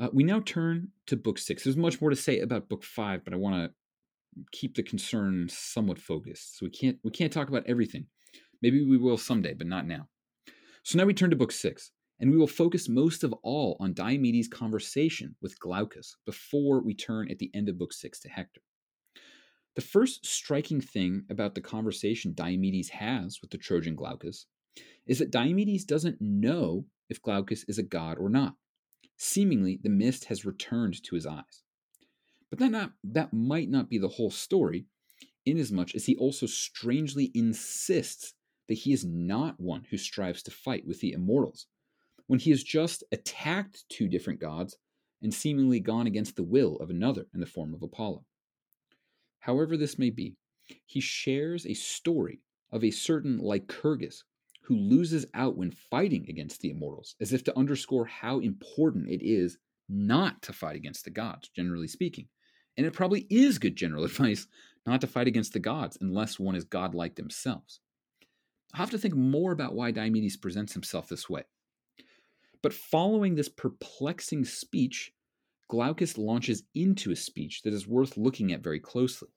Uh, 0.00 0.08
we 0.12 0.24
now 0.24 0.40
turn 0.40 0.88
to 1.06 1.16
book 1.16 1.38
six. 1.38 1.62
There's 1.62 1.76
much 1.76 2.00
more 2.00 2.10
to 2.10 2.16
say 2.16 2.40
about 2.40 2.68
book 2.68 2.82
five, 2.82 3.24
but 3.24 3.32
I 3.32 3.36
want 3.36 3.54
to 3.54 4.44
keep 4.50 4.74
the 4.74 4.82
concern 4.82 5.46
somewhat 5.48 6.00
focused. 6.00 6.58
So 6.58 6.66
we 6.66 6.70
can't 6.70 6.98
we 7.04 7.12
can't 7.12 7.32
talk 7.32 7.48
about 7.48 7.64
everything. 7.68 8.06
Maybe 8.60 8.84
we 8.84 8.98
will 8.98 9.18
someday, 9.18 9.54
but 9.54 9.68
not 9.68 9.86
now. 9.86 10.08
So 10.82 10.98
now 10.98 11.04
we 11.04 11.14
turn 11.14 11.30
to 11.30 11.36
book 11.36 11.52
six, 11.52 11.92
and 12.20 12.30
we 12.30 12.36
will 12.36 12.46
focus 12.46 12.88
most 12.88 13.24
of 13.24 13.32
all 13.42 13.76
on 13.78 13.92
Diomedes' 13.92 14.48
conversation 14.48 15.36
with 15.40 15.58
Glaucus 15.60 16.16
before 16.24 16.82
we 16.82 16.94
turn 16.94 17.30
at 17.30 17.38
the 17.38 17.50
end 17.54 17.68
of 17.68 17.78
book 17.78 17.92
six 17.92 18.20
to 18.20 18.28
Hector. 18.28 18.62
The 19.74 19.82
first 19.82 20.24
striking 20.24 20.80
thing 20.80 21.24
about 21.28 21.54
the 21.54 21.60
conversation 21.60 22.32
Diomedes 22.32 22.88
has 22.90 23.40
with 23.42 23.50
the 23.50 23.58
Trojan 23.58 23.94
Glaucus 23.94 24.46
is 25.06 25.18
that 25.18 25.30
Diomedes 25.30 25.84
doesn't 25.84 26.20
know 26.20 26.86
if 27.10 27.22
Glaucus 27.22 27.64
is 27.68 27.78
a 27.78 27.82
god 27.82 28.18
or 28.18 28.30
not. 28.30 28.54
Seemingly, 29.18 29.78
the 29.82 29.90
mist 29.90 30.24
has 30.26 30.44
returned 30.44 31.02
to 31.02 31.14
his 31.14 31.26
eyes. 31.26 31.62
But 32.50 32.58
that, 32.60 32.70
not, 32.70 32.92
that 33.04 33.32
might 33.32 33.68
not 33.68 33.90
be 33.90 33.98
the 33.98 34.08
whole 34.08 34.30
story, 34.30 34.86
inasmuch 35.44 35.94
as 35.94 36.06
he 36.06 36.16
also 36.16 36.46
strangely 36.46 37.30
insists 37.34 38.34
that 38.68 38.74
he 38.74 38.92
is 38.92 39.04
not 39.04 39.60
one 39.60 39.86
who 39.90 39.96
strives 39.96 40.42
to 40.44 40.50
fight 40.50 40.86
with 40.86 41.00
the 41.00 41.12
immortals, 41.12 41.66
when 42.26 42.38
he 42.38 42.50
has 42.50 42.62
just 42.62 43.04
attacked 43.12 43.84
two 43.88 44.08
different 44.08 44.40
gods 44.40 44.76
and 45.22 45.32
seemingly 45.32 45.80
gone 45.80 46.06
against 46.06 46.36
the 46.36 46.42
will 46.42 46.76
of 46.76 46.90
another 46.90 47.26
in 47.34 47.40
the 47.40 47.46
form 47.46 47.74
of 47.74 47.82
Apollo. 47.82 48.24
However, 49.40 49.76
this 49.76 49.98
may 49.98 50.10
be, 50.10 50.36
he 50.84 51.00
shares 51.00 51.66
a 51.66 51.74
story 51.74 52.40
of 52.72 52.82
a 52.82 52.90
certain 52.90 53.38
Lycurgus 53.38 54.24
who 54.62 54.76
loses 54.76 55.24
out 55.34 55.56
when 55.56 55.70
fighting 55.70 56.26
against 56.28 56.60
the 56.60 56.70
immortals, 56.70 57.14
as 57.20 57.32
if 57.32 57.44
to 57.44 57.56
underscore 57.56 58.06
how 58.06 58.40
important 58.40 59.08
it 59.08 59.24
is 59.24 59.58
not 59.88 60.42
to 60.42 60.52
fight 60.52 60.74
against 60.74 61.04
the 61.04 61.10
gods, 61.10 61.48
generally 61.54 61.86
speaking. 61.86 62.26
And 62.76 62.84
it 62.84 62.92
probably 62.92 63.26
is 63.30 63.58
good 63.58 63.76
general 63.76 64.04
advice 64.04 64.48
not 64.84 65.00
to 65.00 65.06
fight 65.06 65.28
against 65.28 65.52
the 65.52 65.60
gods 65.60 65.96
unless 66.00 66.38
one 66.38 66.56
is 66.56 66.64
godlike 66.64 67.14
themselves. 67.14 67.80
I'll 68.74 68.80
have 68.80 68.90
to 68.90 68.98
think 68.98 69.14
more 69.14 69.52
about 69.52 69.74
why 69.74 69.92
Diomedes 69.92 70.36
presents 70.36 70.72
himself 70.72 71.08
this 71.08 71.30
way. 71.30 71.44
But 72.62 72.72
following 72.72 73.34
this 73.34 73.48
perplexing 73.48 74.44
speech, 74.44 75.12
Glaucus 75.68 76.16
launches 76.16 76.62
into 76.74 77.10
a 77.10 77.16
speech 77.16 77.62
that 77.62 77.72
is 77.72 77.86
worth 77.86 78.16
looking 78.16 78.52
at 78.52 78.62
very 78.62 78.80
closely. 78.80 79.28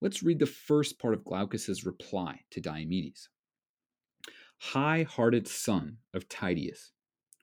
Let's 0.00 0.22
read 0.22 0.38
the 0.38 0.46
first 0.46 0.98
part 0.98 1.14
of 1.14 1.24
Glaucus's 1.24 1.86
reply 1.86 2.40
to 2.50 2.60
Diomedes. 2.60 3.28
High 4.58 5.04
hearted 5.04 5.46
son 5.46 5.98
of 6.14 6.28
Tydeus, 6.28 6.92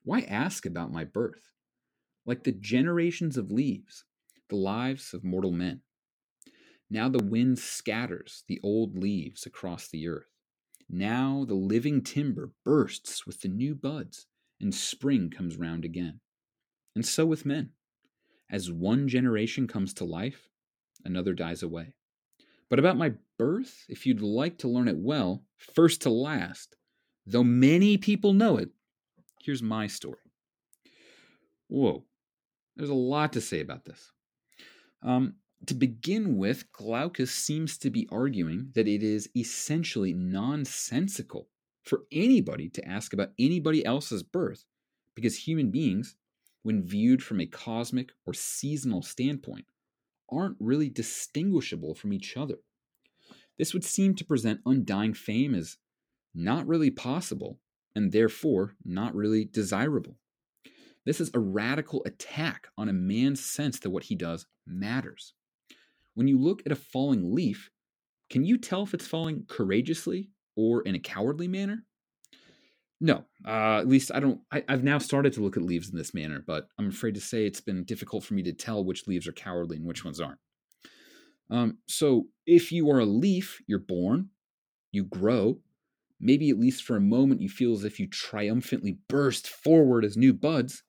why 0.03 0.21
ask 0.21 0.65
about 0.65 0.91
my 0.91 1.03
birth? 1.03 1.51
Like 2.25 2.43
the 2.43 2.51
generations 2.51 3.37
of 3.37 3.51
leaves, 3.51 4.03
the 4.49 4.55
lives 4.55 5.13
of 5.13 5.23
mortal 5.23 5.51
men. 5.51 5.81
Now 6.89 7.09
the 7.09 7.23
wind 7.23 7.57
scatters 7.59 8.43
the 8.47 8.59
old 8.61 8.97
leaves 8.97 9.45
across 9.45 9.87
the 9.87 10.07
earth. 10.07 10.29
Now 10.89 11.45
the 11.47 11.55
living 11.55 12.03
timber 12.03 12.51
bursts 12.63 13.25
with 13.25 13.41
the 13.41 13.47
new 13.47 13.73
buds, 13.73 14.27
and 14.61 14.73
spring 14.73 15.29
comes 15.29 15.57
round 15.57 15.85
again. 15.85 16.19
And 16.95 17.05
so 17.05 17.25
with 17.25 17.45
men. 17.45 17.71
As 18.49 18.71
one 18.71 19.07
generation 19.07 19.67
comes 19.67 19.93
to 19.95 20.05
life, 20.05 20.49
another 21.03 21.33
dies 21.33 21.63
away. 21.63 21.93
But 22.69 22.79
about 22.79 22.97
my 22.97 23.13
birth, 23.37 23.85
if 23.89 24.05
you'd 24.05 24.21
like 24.21 24.57
to 24.59 24.67
learn 24.67 24.87
it 24.87 24.97
well, 24.97 25.43
first 25.57 26.01
to 26.01 26.09
last, 26.09 26.75
though 27.25 27.43
many 27.43 27.97
people 27.97 28.33
know 28.33 28.57
it, 28.57 28.69
here's 29.41 29.63
my 29.63 29.87
story. 29.87 30.31
Whoa, 31.67 32.03
there's 32.75 32.89
a 32.89 32.93
lot 32.93 33.33
to 33.33 33.41
say 33.41 33.59
about 33.59 33.85
this. 33.85 34.11
Um, 35.01 35.35
to 35.65 35.73
begin 35.73 36.37
with, 36.37 36.71
Glaucus 36.71 37.31
seems 37.31 37.77
to 37.79 37.89
be 37.89 38.07
arguing 38.11 38.71
that 38.75 38.87
it 38.87 39.01
is 39.01 39.29
essentially 39.35 40.13
nonsensical 40.13 41.47
for 41.83 42.03
anybody 42.11 42.69
to 42.69 42.87
ask 42.87 43.13
about 43.13 43.31
anybody 43.37 43.85
else's 43.85 44.23
birth 44.23 44.65
because 45.15 45.37
human 45.37 45.69
beings, 45.69 46.15
when 46.63 46.85
viewed 46.85 47.21
from 47.21 47.39
a 47.39 47.45
cosmic 47.45 48.11
or 48.25 48.33
seasonal 48.33 49.01
standpoint, 49.01 49.65
aren't 50.31 50.57
really 50.59 50.89
distinguishable 50.89 51.93
from 51.93 52.13
each 52.13 52.35
other. 52.37 52.55
This 53.57 53.73
would 53.73 53.83
seem 53.83 54.15
to 54.15 54.25
present 54.25 54.61
undying 54.65 55.13
fame 55.13 55.53
as 55.53 55.77
not 56.33 56.65
really 56.65 56.89
possible 56.89 57.59
and 57.95 58.11
therefore 58.11 58.75
not 58.83 59.13
really 59.13 59.45
desirable. 59.45 60.17
This 61.05 61.19
is 61.19 61.29
a 61.33 61.39
radical 61.39 62.01
attack 62.05 62.67
on 62.77 62.89
a 62.89 62.93
man's 62.93 63.43
sense 63.43 63.79
that 63.81 63.89
what 63.89 64.03
he 64.03 64.15
does 64.15 64.47
matters. 64.65 65.33
When 66.15 66.27
you 66.27 66.39
look 66.39 66.61
at 66.65 66.71
a 66.71 66.77
falling 66.77 67.35
leaf, 67.35 67.69
can 68.29 68.45
you 68.45 68.57
tell 68.57 68.83
if 68.83 68.93
it's 68.93 69.05
falling 69.05 69.45
courageously 69.47 70.29
or 70.55 70.81
in 70.83 70.95
a 70.95 70.99
cowardly 70.99 71.47
manner? 71.47 71.85
No, 73.01 73.25
uh, 73.45 73.79
at 73.79 73.87
least 73.87 74.11
I 74.13 74.19
don't. 74.19 74.39
I, 74.51 74.63
have 74.69 74.83
now 74.83 74.97
started 74.97 75.33
to 75.33 75.41
look 75.41 75.57
at 75.57 75.63
leaves 75.63 75.89
in 75.89 75.97
this 75.97 76.13
manner, 76.13 76.41
but 76.45 76.67
I'm 76.79 76.87
afraid 76.87 77.15
to 77.15 77.21
say 77.21 77.45
it's 77.45 77.59
been 77.59 77.83
difficult 77.83 78.23
for 78.23 78.33
me 78.33 78.43
to 78.43 78.53
tell 78.53 78.83
which 78.83 79.07
leaves 79.07 79.27
are 79.27 79.33
cowardly 79.33 79.77
and 79.77 79.85
which 79.85 80.05
ones 80.05 80.21
aren't. 80.21 80.39
Um, 81.49 81.79
so, 81.85 82.27
if 82.45 82.71
you 82.71 82.89
are 82.89 82.99
a 82.99 83.05
leaf, 83.05 83.61
you're 83.67 83.79
born, 83.79 84.29
you 84.93 85.03
grow. 85.03 85.59
Maybe 86.19 86.49
at 86.49 86.59
least 86.59 86.83
for 86.83 86.95
a 86.95 87.01
moment 87.01 87.41
you 87.41 87.49
feel 87.49 87.73
as 87.73 87.83
if 87.83 87.99
you 87.99 88.07
triumphantly 88.07 88.99
burst 89.09 89.49
forward 89.49 90.05
as 90.05 90.15
new 90.15 90.33
buds. 90.33 90.83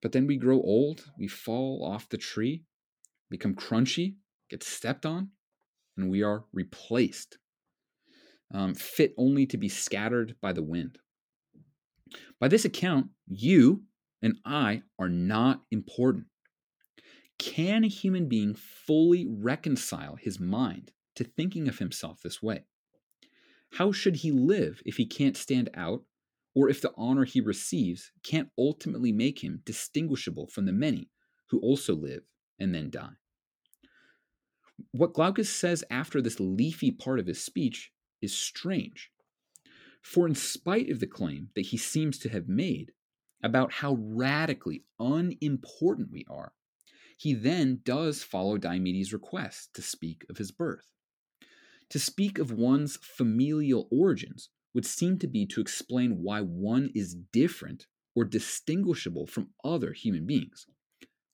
But 0.00 0.12
then 0.12 0.26
we 0.26 0.38
grow 0.38 0.62
old, 0.62 1.04
we 1.18 1.28
fall 1.28 1.84
off 1.84 2.08
the 2.08 2.16
tree, 2.16 2.64
become 3.28 3.54
crunchy, 3.54 4.14
get 4.48 4.62
stepped 4.62 5.04
on, 5.04 5.30
and 5.96 6.08
we 6.08 6.22
are 6.22 6.44
replaced, 6.52 7.38
um, 8.52 8.74
fit 8.74 9.14
only 9.16 9.46
to 9.46 9.56
be 9.56 9.68
scattered 9.68 10.36
by 10.40 10.52
the 10.52 10.62
wind. 10.62 10.98
By 12.40 12.48
this 12.48 12.64
account, 12.64 13.08
you 13.26 13.82
and 14.22 14.38
I 14.44 14.82
are 14.98 15.08
not 15.08 15.62
important. 15.70 16.26
Can 17.38 17.84
a 17.84 17.88
human 17.88 18.28
being 18.28 18.54
fully 18.54 19.26
reconcile 19.28 20.16
his 20.16 20.40
mind 20.40 20.92
to 21.16 21.24
thinking 21.24 21.68
of 21.68 21.78
himself 21.78 22.20
this 22.22 22.42
way? 22.42 22.64
How 23.72 23.92
should 23.92 24.16
he 24.16 24.30
live 24.30 24.80
if 24.86 24.96
he 24.96 25.06
can't 25.06 25.36
stand 25.36 25.68
out, 25.74 26.04
or 26.54 26.70
if 26.70 26.80
the 26.80 26.92
honor 26.96 27.24
he 27.24 27.40
receives 27.40 28.12
can't 28.22 28.48
ultimately 28.56 29.12
make 29.12 29.42
him 29.42 29.60
distinguishable 29.64 30.46
from 30.46 30.64
the 30.64 30.72
many 30.72 31.10
who 31.50 31.60
also 31.60 31.94
live 31.94 32.22
and 32.58 32.74
then 32.74 32.90
die? 32.90 33.16
What 34.92 35.14
Glaucus 35.14 35.50
says 35.50 35.84
after 35.90 36.22
this 36.22 36.40
leafy 36.40 36.90
part 36.90 37.18
of 37.18 37.26
his 37.26 37.42
speech 37.42 37.92
is 38.20 38.32
strange. 38.32 39.10
For 40.02 40.26
in 40.26 40.34
spite 40.34 40.90
of 40.90 41.00
the 41.00 41.06
claim 41.06 41.50
that 41.54 41.66
he 41.66 41.76
seems 41.76 42.18
to 42.20 42.28
have 42.28 42.48
made 42.48 42.92
about 43.42 43.72
how 43.72 43.94
radically 44.00 44.84
unimportant 44.98 46.10
we 46.10 46.24
are, 46.30 46.52
he 47.18 47.34
then 47.34 47.80
does 47.84 48.22
follow 48.22 48.58
Diomedes' 48.58 49.12
request 49.12 49.74
to 49.74 49.82
speak 49.82 50.24
of 50.28 50.38
his 50.38 50.50
birth. 50.50 50.92
To 51.90 51.98
speak 51.98 52.38
of 52.38 52.52
one's 52.52 52.96
familial 52.96 53.88
origins 53.90 54.50
would 54.74 54.86
seem 54.86 55.18
to 55.18 55.26
be 55.26 55.46
to 55.46 55.60
explain 55.60 56.22
why 56.22 56.40
one 56.40 56.90
is 56.94 57.14
different 57.32 57.86
or 58.14 58.24
distinguishable 58.24 59.26
from 59.26 59.50
other 59.64 59.92
human 59.92 60.26
beings. 60.26 60.66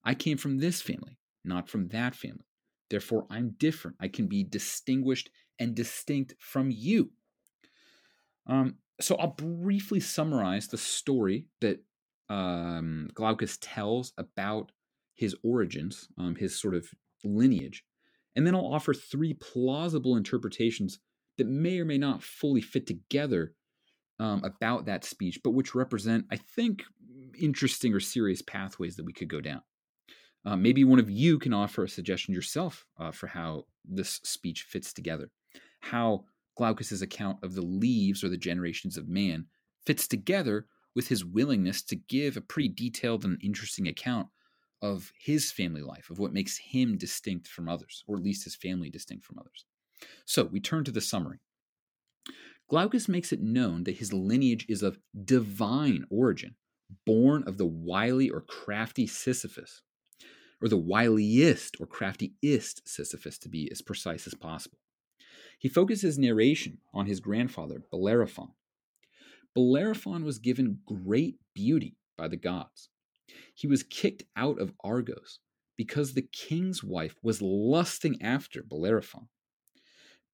I 0.04 0.14
came 0.14 0.36
from 0.36 0.58
this 0.58 0.80
family, 0.80 1.18
not 1.44 1.68
from 1.68 1.88
that 1.88 2.14
family. 2.14 2.46
Therefore, 2.92 3.26
I'm 3.30 3.54
different. 3.58 3.96
I 4.00 4.08
can 4.08 4.26
be 4.26 4.44
distinguished 4.44 5.30
and 5.58 5.74
distinct 5.74 6.34
from 6.38 6.70
you. 6.70 7.10
Um, 8.46 8.74
so 9.00 9.16
I'll 9.16 9.28
briefly 9.28 9.98
summarize 9.98 10.68
the 10.68 10.76
story 10.76 11.46
that 11.62 11.82
um, 12.28 13.08
Glaucus 13.14 13.56
tells 13.62 14.12
about 14.18 14.72
his 15.14 15.34
origins, 15.42 16.06
um, 16.18 16.34
his 16.34 16.60
sort 16.60 16.74
of 16.74 16.86
lineage, 17.24 17.82
and 18.36 18.46
then 18.46 18.54
I'll 18.54 18.74
offer 18.74 18.92
three 18.92 19.32
plausible 19.32 20.16
interpretations 20.16 20.98
that 21.38 21.46
may 21.46 21.78
or 21.78 21.86
may 21.86 21.96
not 21.96 22.22
fully 22.22 22.60
fit 22.60 22.86
together 22.86 23.54
um, 24.20 24.44
about 24.44 24.84
that 24.84 25.06
speech, 25.06 25.40
but 25.42 25.52
which 25.52 25.74
represent, 25.74 26.26
I 26.30 26.36
think, 26.36 26.82
interesting 27.40 27.94
or 27.94 28.00
serious 28.00 28.42
pathways 28.42 28.96
that 28.96 29.06
we 29.06 29.14
could 29.14 29.28
go 29.28 29.40
down. 29.40 29.62
Uh, 30.44 30.56
maybe 30.56 30.84
one 30.84 30.98
of 30.98 31.10
you 31.10 31.38
can 31.38 31.52
offer 31.52 31.84
a 31.84 31.88
suggestion 31.88 32.34
yourself 32.34 32.84
uh, 32.98 33.12
for 33.12 33.28
how 33.28 33.64
this 33.84 34.20
speech 34.24 34.62
fits 34.62 34.92
together, 34.92 35.30
how 35.80 36.24
Glaucus's 36.56 37.02
account 37.02 37.38
of 37.42 37.54
the 37.54 37.62
leaves 37.62 38.24
or 38.24 38.28
the 38.28 38.36
generations 38.36 38.96
of 38.96 39.08
man 39.08 39.46
fits 39.86 40.06
together 40.06 40.66
with 40.94 41.08
his 41.08 41.24
willingness 41.24 41.82
to 41.82 41.96
give 41.96 42.36
a 42.36 42.40
pretty 42.40 42.68
detailed 42.68 43.24
and 43.24 43.38
interesting 43.42 43.88
account 43.88 44.28
of 44.82 45.12
his 45.18 45.52
family 45.52 45.80
life, 45.80 46.10
of 46.10 46.18
what 46.18 46.32
makes 46.32 46.58
him 46.58 46.98
distinct 46.98 47.46
from 47.46 47.68
others, 47.68 48.02
or 48.06 48.16
at 48.16 48.22
least 48.22 48.44
his 48.44 48.56
family 48.56 48.90
distinct 48.90 49.24
from 49.24 49.38
others. 49.38 49.64
So 50.26 50.44
we 50.44 50.60
turn 50.60 50.84
to 50.84 50.90
the 50.90 51.00
summary. 51.00 51.38
Glaucus 52.68 53.08
makes 53.08 53.32
it 53.32 53.40
known 53.40 53.84
that 53.84 53.98
his 53.98 54.12
lineage 54.12 54.66
is 54.68 54.82
of 54.82 54.98
divine 55.24 56.04
origin, 56.10 56.56
born 57.06 57.44
of 57.46 57.58
the 57.58 57.66
wily 57.66 58.28
or 58.28 58.40
crafty 58.40 59.06
Sisyphus, 59.06 59.82
or 60.62 60.68
the 60.68 60.78
wiliest 60.78 61.80
or 61.80 61.86
craftiest 61.86 62.88
Sisyphus 62.88 63.36
to 63.38 63.48
be 63.48 63.68
as 63.70 63.82
precise 63.82 64.26
as 64.26 64.34
possible. 64.34 64.78
He 65.58 65.68
focuses 65.68 66.18
narration 66.18 66.78
on 66.94 67.06
his 67.06 67.20
grandfather, 67.20 67.82
Bellerophon. 67.90 68.52
Bellerophon 69.54 70.24
was 70.24 70.38
given 70.38 70.78
great 70.86 71.36
beauty 71.54 71.96
by 72.16 72.28
the 72.28 72.36
gods. 72.36 72.88
He 73.54 73.66
was 73.66 73.82
kicked 73.82 74.24
out 74.36 74.60
of 74.60 74.72
Argos 74.82 75.40
because 75.76 76.14
the 76.14 76.28
king's 76.32 76.82
wife 76.82 77.16
was 77.22 77.42
lusting 77.42 78.22
after 78.22 78.62
Bellerophon. 78.62 79.28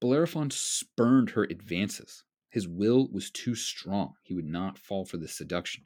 Bellerophon 0.00 0.50
spurned 0.50 1.30
her 1.30 1.44
advances. 1.44 2.24
His 2.50 2.68
will 2.68 3.08
was 3.10 3.30
too 3.30 3.54
strong. 3.54 4.14
He 4.22 4.34
would 4.34 4.46
not 4.46 4.78
fall 4.78 5.04
for 5.04 5.16
this 5.16 5.36
seduction. 5.36 5.84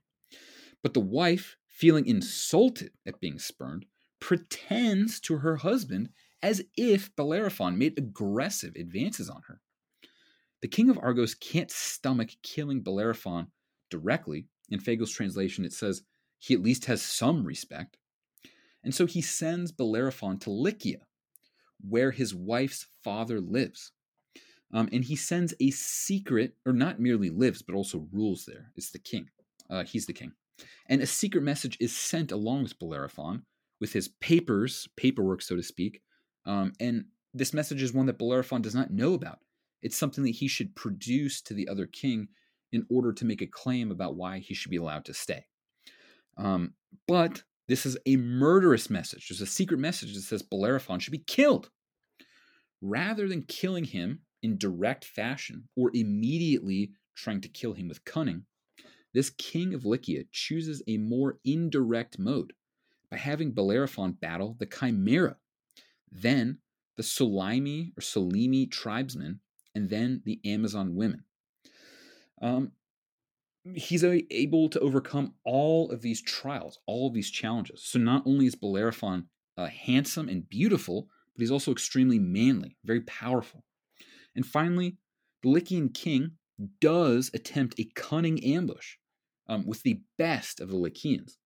But 0.82 0.94
the 0.94 1.00
wife, 1.00 1.56
feeling 1.68 2.06
insulted 2.06 2.92
at 3.06 3.20
being 3.20 3.38
spurned, 3.38 3.86
pretends 4.22 5.18
to 5.18 5.38
her 5.38 5.56
husband 5.56 6.08
as 6.44 6.62
if 6.76 7.14
Bellerophon 7.16 7.76
made 7.76 7.98
aggressive 7.98 8.76
advances 8.76 9.28
on 9.28 9.42
her. 9.48 9.60
The 10.60 10.68
king 10.68 10.88
of 10.88 10.98
Argos 10.98 11.34
can't 11.34 11.72
stomach 11.72 12.30
killing 12.44 12.82
Bellerophon 12.82 13.48
directly. 13.90 14.46
In 14.70 14.78
Fagles' 14.78 15.10
translation, 15.10 15.64
it 15.64 15.72
says 15.72 16.02
he 16.38 16.54
at 16.54 16.62
least 16.62 16.84
has 16.84 17.02
some 17.02 17.44
respect. 17.44 17.98
And 18.84 18.94
so 18.94 19.06
he 19.06 19.20
sends 19.20 19.72
Bellerophon 19.72 20.38
to 20.40 20.50
Lycia, 20.50 21.00
where 21.80 22.12
his 22.12 22.32
wife's 22.32 22.86
father 23.02 23.40
lives. 23.40 23.90
Um, 24.72 24.88
and 24.92 25.04
he 25.04 25.16
sends 25.16 25.52
a 25.58 25.72
secret, 25.72 26.54
or 26.64 26.72
not 26.72 27.00
merely 27.00 27.28
lives, 27.28 27.60
but 27.60 27.74
also 27.74 28.06
rules 28.12 28.44
there. 28.44 28.70
It's 28.76 28.92
the 28.92 29.00
king. 29.00 29.30
Uh, 29.68 29.82
he's 29.82 30.06
the 30.06 30.12
king. 30.12 30.32
And 30.86 31.02
a 31.02 31.06
secret 31.06 31.42
message 31.42 31.76
is 31.80 31.96
sent 31.96 32.30
along 32.30 32.62
with 32.62 32.78
Bellerophon 32.78 33.42
with 33.82 33.92
his 33.92 34.06
papers, 34.06 34.88
paperwork, 34.96 35.42
so 35.42 35.56
to 35.56 35.62
speak. 35.62 36.02
Um, 36.46 36.72
and 36.78 37.06
this 37.34 37.52
message 37.52 37.82
is 37.82 37.92
one 37.92 38.06
that 38.06 38.16
Bellerophon 38.16 38.62
does 38.62 38.76
not 38.76 38.92
know 38.92 39.12
about. 39.12 39.40
It's 39.82 39.98
something 39.98 40.22
that 40.22 40.36
he 40.36 40.46
should 40.46 40.76
produce 40.76 41.42
to 41.42 41.52
the 41.52 41.66
other 41.66 41.86
king 41.86 42.28
in 42.70 42.86
order 42.88 43.12
to 43.12 43.24
make 43.24 43.42
a 43.42 43.46
claim 43.48 43.90
about 43.90 44.14
why 44.14 44.38
he 44.38 44.54
should 44.54 44.70
be 44.70 44.76
allowed 44.76 45.04
to 45.06 45.14
stay. 45.14 45.46
Um, 46.36 46.74
but 47.08 47.42
this 47.66 47.84
is 47.84 47.98
a 48.06 48.16
murderous 48.16 48.88
message. 48.88 49.28
There's 49.28 49.40
a 49.40 49.46
secret 49.46 49.80
message 49.80 50.14
that 50.14 50.22
says 50.22 50.42
Bellerophon 50.42 51.00
should 51.00 51.10
be 51.10 51.18
killed. 51.18 51.68
Rather 52.80 53.26
than 53.26 53.42
killing 53.42 53.84
him 53.84 54.20
in 54.44 54.58
direct 54.58 55.04
fashion 55.04 55.68
or 55.76 55.90
immediately 55.92 56.92
trying 57.16 57.40
to 57.40 57.48
kill 57.48 57.72
him 57.72 57.88
with 57.88 58.04
cunning, 58.04 58.44
this 59.12 59.30
king 59.30 59.74
of 59.74 59.84
Lycia 59.84 60.22
chooses 60.30 60.84
a 60.86 60.98
more 60.98 61.38
indirect 61.44 62.20
mode 62.20 62.52
by 63.12 63.18
having 63.18 63.52
Bellerophon 63.52 64.12
battle 64.12 64.56
the 64.58 64.64
Chimera, 64.64 65.36
then 66.10 66.58
the 66.96 67.02
Sulimi 67.02 67.92
or 67.94 68.00
Sulimi 68.00 68.70
tribesmen, 68.70 69.40
and 69.74 69.90
then 69.90 70.22
the 70.24 70.40
Amazon 70.46 70.94
women. 70.94 71.24
Um, 72.40 72.72
he's 73.74 74.02
able 74.02 74.70
to 74.70 74.80
overcome 74.80 75.34
all 75.44 75.90
of 75.90 76.00
these 76.00 76.22
trials, 76.22 76.78
all 76.86 77.08
of 77.08 77.14
these 77.14 77.30
challenges. 77.30 77.84
So 77.84 77.98
not 77.98 78.22
only 78.24 78.46
is 78.46 78.54
Bellerophon 78.54 79.26
uh, 79.58 79.66
handsome 79.66 80.30
and 80.30 80.48
beautiful, 80.48 81.08
but 81.34 81.42
he's 81.42 81.50
also 81.52 81.70
extremely 81.70 82.18
manly, 82.18 82.78
very 82.82 83.02
powerful. 83.02 83.62
And 84.34 84.46
finally, 84.46 84.96
the 85.42 85.50
Lycian 85.50 85.90
king 85.90 86.32
does 86.80 87.30
attempt 87.34 87.78
a 87.78 87.90
cunning 87.94 88.42
ambush 88.42 88.96
um, 89.50 89.66
with 89.66 89.82
the 89.82 90.00
best 90.16 90.60
of 90.60 90.70
the 90.70 90.78
Lycians. 90.78 91.36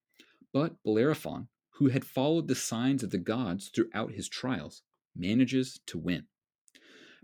But 0.52 0.76
Bellerophon, 0.84 1.48
who 1.78 1.88
had 1.88 2.04
followed 2.04 2.48
the 2.48 2.54
signs 2.54 3.02
of 3.02 3.10
the 3.10 3.18
gods 3.18 3.68
throughout 3.68 4.12
his 4.12 4.28
trials, 4.28 4.82
manages 5.14 5.80
to 5.86 5.98
win. 5.98 6.24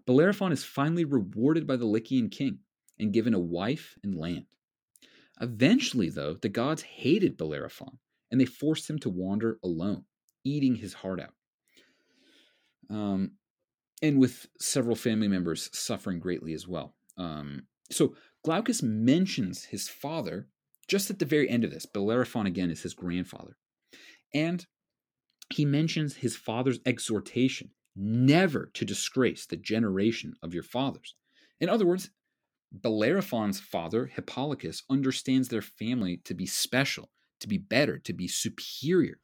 Bellerophon 0.06 0.52
is 0.52 0.64
finally 0.64 1.04
rewarded 1.04 1.66
by 1.66 1.76
the 1.76 1.86
Lycian 1.86 2.28
king 2.28 2.58
and 2.98 3.12
given 3.12 3.34
a 3.34 3.38
wife 3.38 3.96
and 4.02 4.14
land. 4.14 4.46
Eventually, 5.40 6.10
though, 6.10 6.34
the 6.34 6.48
gods 6.48 6.82
hated 6.82 7.36
Bellerophon 7.36 7.98
and 8.30 8.40
they 8.40 8.44
forced 8.44 8.88
him 8.90 8.98
to 9.00 9.08
wander 9.08 9.58
alone, 9.62 10.04
eating 10.44 10.76
his 10.76 10.94
heart 10.94 11.20
out. 11.20 11.34
Um, 12.90 13.32
and 14.02 14.18
with 14.18 14.48
several 14.58 14.96
family 14.96 15.28
members 15.28 15.70
suffering 15.72 16.18
greatly 16.18 16.52
as 16.52 16.68
well. 16.68 16.94
Um, 17.16 17.62
so 17.90 18.14
Glaucus 18.44 18.82
mentions 18.82 19.64
his 19.64 19.88
father 19.88 20.48
just 20.88 21.08
at 21.08 21.18
the 21.18 21.24
very 21.24 21.48
end 21.48 21.64
of 21.64 21.70
this. 21.70 21.86
Bellerophon 21.86 22.46
again 22.46 22.70
is 22.70 22.82
his 22.82 22.92
grandfather. 22.92 23.56
And 24.34 24.66
he 25.50 25.64
mentions 25.64 26.16
his 26.16 26.36
father's 26.36 26.80
exhortation 26.86 27.70
never 27.94 28.70
to 28.74 28.84
disgrace 28.84 29.46
the 29.46 29.56
generation 29.56 30.34
of 30.42 30.54
your 30.54 30.62
fathers. 30.62 31.14
In 31.60 31.68
other 31.68 31.86
words, 31.86 32.10
Bellerophon's 32.72 33.60
father, 33.60 34.10
Hippolochus, 34.16 34.82
understands 34.88 35.48
their 35.48 35.62
family 35.62 36.18
to 36.24 36.34
be 36.34 36.46
special, 36.46 37.10
to 37.40 37.48
be 37.48 37.58
better, 37.58 37.98
to 37.98 38.12
be 38.12 38.26
superior, 38.28 39.18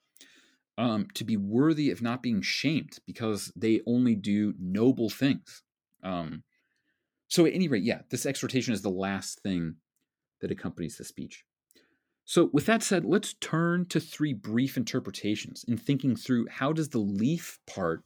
um, 0.77 1.09
to 1.14 1.25
be 1.25 1.37
worthy 1.37 1.90
of 1.90 2.03
not 2.03 2.23
being 2.23 2.42
shamed 2.42 2.99
because 3.07 3.51
they 3.57 3.81
only 3.87 4.14
do 4.14 4.55
noble 4.61 5.09
things. 5.09 5.62
Um, 6.03 6.42
so, 7.29 7.47
at 7.47 7.55
any 7.55 7.68
rate, 7.68 7.83
yeah, 7.83 8.03
this 8.11 8.27
exhortation 8.27 8.75
is 8.75 8.83
the 8.83 8.90
last 8.90 9.40
thing 9.40 9.77
that 10.40 10.51
accompanies 10.51 10.97
the 10.97 11.05
speech. 11.05 11.44
So, 12.28 12.50
with 12.52 12.66
that 12.66 12.82
said, 12.82 13.06
let's 13.06 13.32
turn 13.32 13.86
to 13.86 13.98
three 13.98 14.34
brief 14.34 14.76
interpretations 14.76 15.64
in 15.66 15.78
thinking 15.78 16.14
through 16.14 16.46
how 16.50 16.74
does 16.74 16.90
the 16.90 16.98
leaf 16.98 17.58
part 17.66 18.04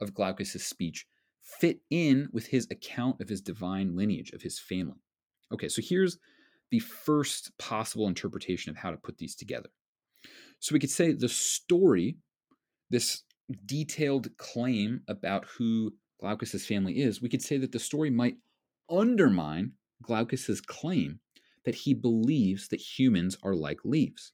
of 0.00 0.14
Glaucus's 0.14 0.64
speech 0.64 1.06
fit 1.42 1.80
in 1.90 2.30
with 2.32 2.46
his 2.46 2.66
account 2.70 3.20
of 3.20 3.28
his 3.28 3.42
divine 3.42 3.94
lineage, 3.94 4.30
of 4.30 4.40
his 4.40 4.58
family. 4.58 5.02
Okay, 5.52 5.68
so 5.68 5.82
here's 5.84 6.16
the 6.70 6.78
first 6.78 7.50
possible 7.58 8.08
interpretation 8.08 8.70
of 8.70 8.78
how 8.78 8.90
to 8.90 8.96
put 8.96 9.18
these 9.18 9.36
together. 9.36 9.68
So 10.60 10.72
we 10.72 10.80
could 10.80 10.88
say 10.88 11.12
the 11.12 11.28
story, 11.28 12.16
this 12.88 13.24
detailed 13.66 14.34
claim 14.38 15.02
about 15.08 15.44
who 15.44 15.92
Glaucus's 16.22 16.64
family 16.64 17.02
is, 17.02 17.20
we 17.20 17.28
could 17.28 17.42
say 17.42 17.58
that 17.58 17.72
the 17.72 17.78
story 17.78 18.08
might 18.08 18.36
undermine 18.90 19.72
Glaucus's 20.02 20.62
claim 20.62 21.20
that 21.68 21.74
he 21.74 21.92
believes 21.92 22.68
that 22.68 22.80
humans 22.80 23.36
are 23.42 23.54
like 23.54 23.84
leaves. 23.84 24.32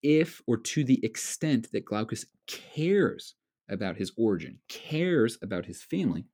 If 0.00 0.40
or 0.46 0.56
to 0.58 0.84
the 0.84 1.04
extent 1.04 1.66
that 1.72 1.84
Glaucus 1.84 2.24
cares 2.46 3.34
about 3.68 3.96
his 3.96 4.12
origin, 4.16 4.60
cares 4.68 5.36
about 5.42 5.66
his 5.66 5.82
family, 5.82 6.26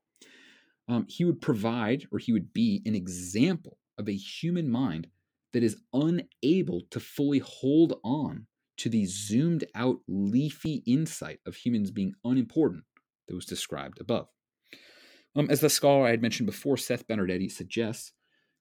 um, 0.86 1.06
he 1.08 1.24
would 1.24 1.40
provide 1.40 2.06
or 2.12 2.18
he 2.18 2.30
would 2.30 2.52
be 2.52 2.82
an 2.84 2.94
example 2.94 3.78
of 3.96 4.06
a 4.06 4.14
human 4.14 4.70
mind 4.70 5.06
that 5.54 5.62
is 5.62 5.80
unable 5.94 6.82
to 6.90 7.00
fully 7.00 7.38
hold 7.38 7.98
on 8.04 8.46
to 8.76 8.90
the 8.90 9.06
zoomed 9.06 9.64
out 9.74 10.00
leafy 10.06 10.82
insight 10.86 11.38
of 11.46 11.54
humans 11.56 11.90
being 11.90 12.12
unimportant 12.22 12.84
that 13.28 13.34
was 13.34 13.46
described 13.46 13.98
above. 13.98 14.28
Um, 15.34 15.48
as 15.48 15.60
the 15.60 15.70
scholar 15.70 16.06
I 16.06 16.10
had 16.10 16.20
mentioned 16.20 16.48
before, 16.48 16.76
Seth 16.76 17.06
Benardete, 17.06 17.50
suggests, 17.50 18.12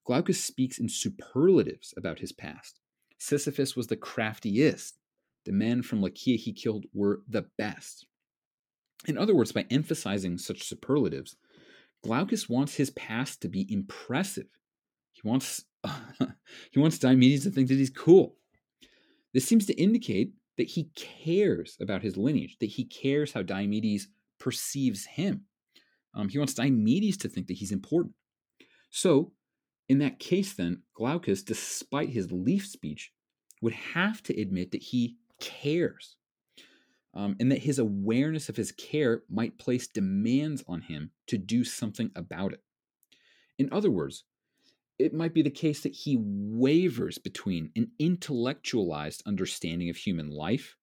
Glaucus 0.06 0.42
speaks 0.42 0.78
in 0.78 0.88
superlatives 0.88 1.92
about 1.96 2.20
his 2.20 2.32
past. 2.32 2.80
Sisyphus 3.18 3.74
was 3.74 3.88
the 3.88 3.96
craftiest. 3.96 4.98
The 5.44 5.52
men 5.52 5.82
from 5.82 6.00
Lycia 6.00 6.36
he 6.36 6.52
killed 6.52 6.86
were 6.94 7.22
the 7.28 7.46
best. 7.58 8.06
In 9.06 9.18
other 9.18 9.34
words, 9.34 9.52
by 9.52 9.66
emphasizing 9.70 10.38
such 10.38 10.62
superlatives, 10.62 11.36
Glaucus 12.04 12.48
wants 12.48 12.74
his 12.74 12.90
past 12.90 13.42
to 13.42 13.48
be 13.48 13.66
impressive. 13.72 14.46
He 15.12 15.22
wants 15.24 15.64
he 16.70 16.78
wants 16.78 16.98
Diomedes 16.98 17.42
to 17.44 17.50
think 17.50 17.68
that 17.68 17.74
he's 17.74 17.90
cool. 17.90 18.36
This 19.32 19.46
seems 19.46 19.66
to 19.66 19.74
indicate 19.74 20.32
that 20.56 20.68
he 20.68 20.90
cares 20.94 21.76
about 21.80 22.02
his 22.02 22.16
lineage, 22.16 22.56
that 22.60 22.66
he 22.66 22.84
cares 22.84 23.32
how 23.32 23.42
Diomedes 23.42 24.08
perceives 24.38 25.04
him. 25.04 25.44
Um, 26.14 26.28
he 26.28 26.38
wants 26.38 26.54
Diomedes 26.54 27.18
to 27.18 27.28
think 27.28 27.46
that 27.48 27.58
he's 27.58 27.72
important. 27.72 28.14
So, 28.90 29.32
in 29.88 29.98
that 29.98 30.18
case, 30.18 30.54
then, 30.54 30.82
Glaucus, 30.94 31.42
despite 31.42 32.10
his 32.10 32.32
leaf 32.32 32.66
speech, 32.66 33.12
would 33.62 33.72
have 33.72 34.22
to 34.24 34.40
admit 34.40 34.72
that 34.72 34.82
he 34.82 35.16
cares 35.40 36.16
um, 37.14 37.36
and 37.40 37.50
that 37.50 37.62
his 37.62 37.78
awareness 37.78 38.48
of 38.48 38.56
his 38.56 38.72
care 38.72 39.22
might 39.30 39.58
place 39.58 39.86
demands 39.86 40.62
on 40.68 40.82
him 40.82 41.10
to 41.28 41.38
do 41.38 41.64
something 41.64 42.10
about 42.14 42.52
it. 42.52 42.62
In 43.58 43.72
other 43.72 43.90
words, 43.90 44.24
it 44.98 45.14
might 45.14 45.34
be 45.34 45.42
the 45.42 45.50
case 45.50 45.82
that 45.82 45.94
he 45.94 46.18
wavers 46.20 47.18
between 47.18 47.70
an 47.76 47.90
intellectualized 47.98 49.22
understanding 49.26 49.88
of 49.88 49.96
human 49.96 50.30
life, 50.30 50.76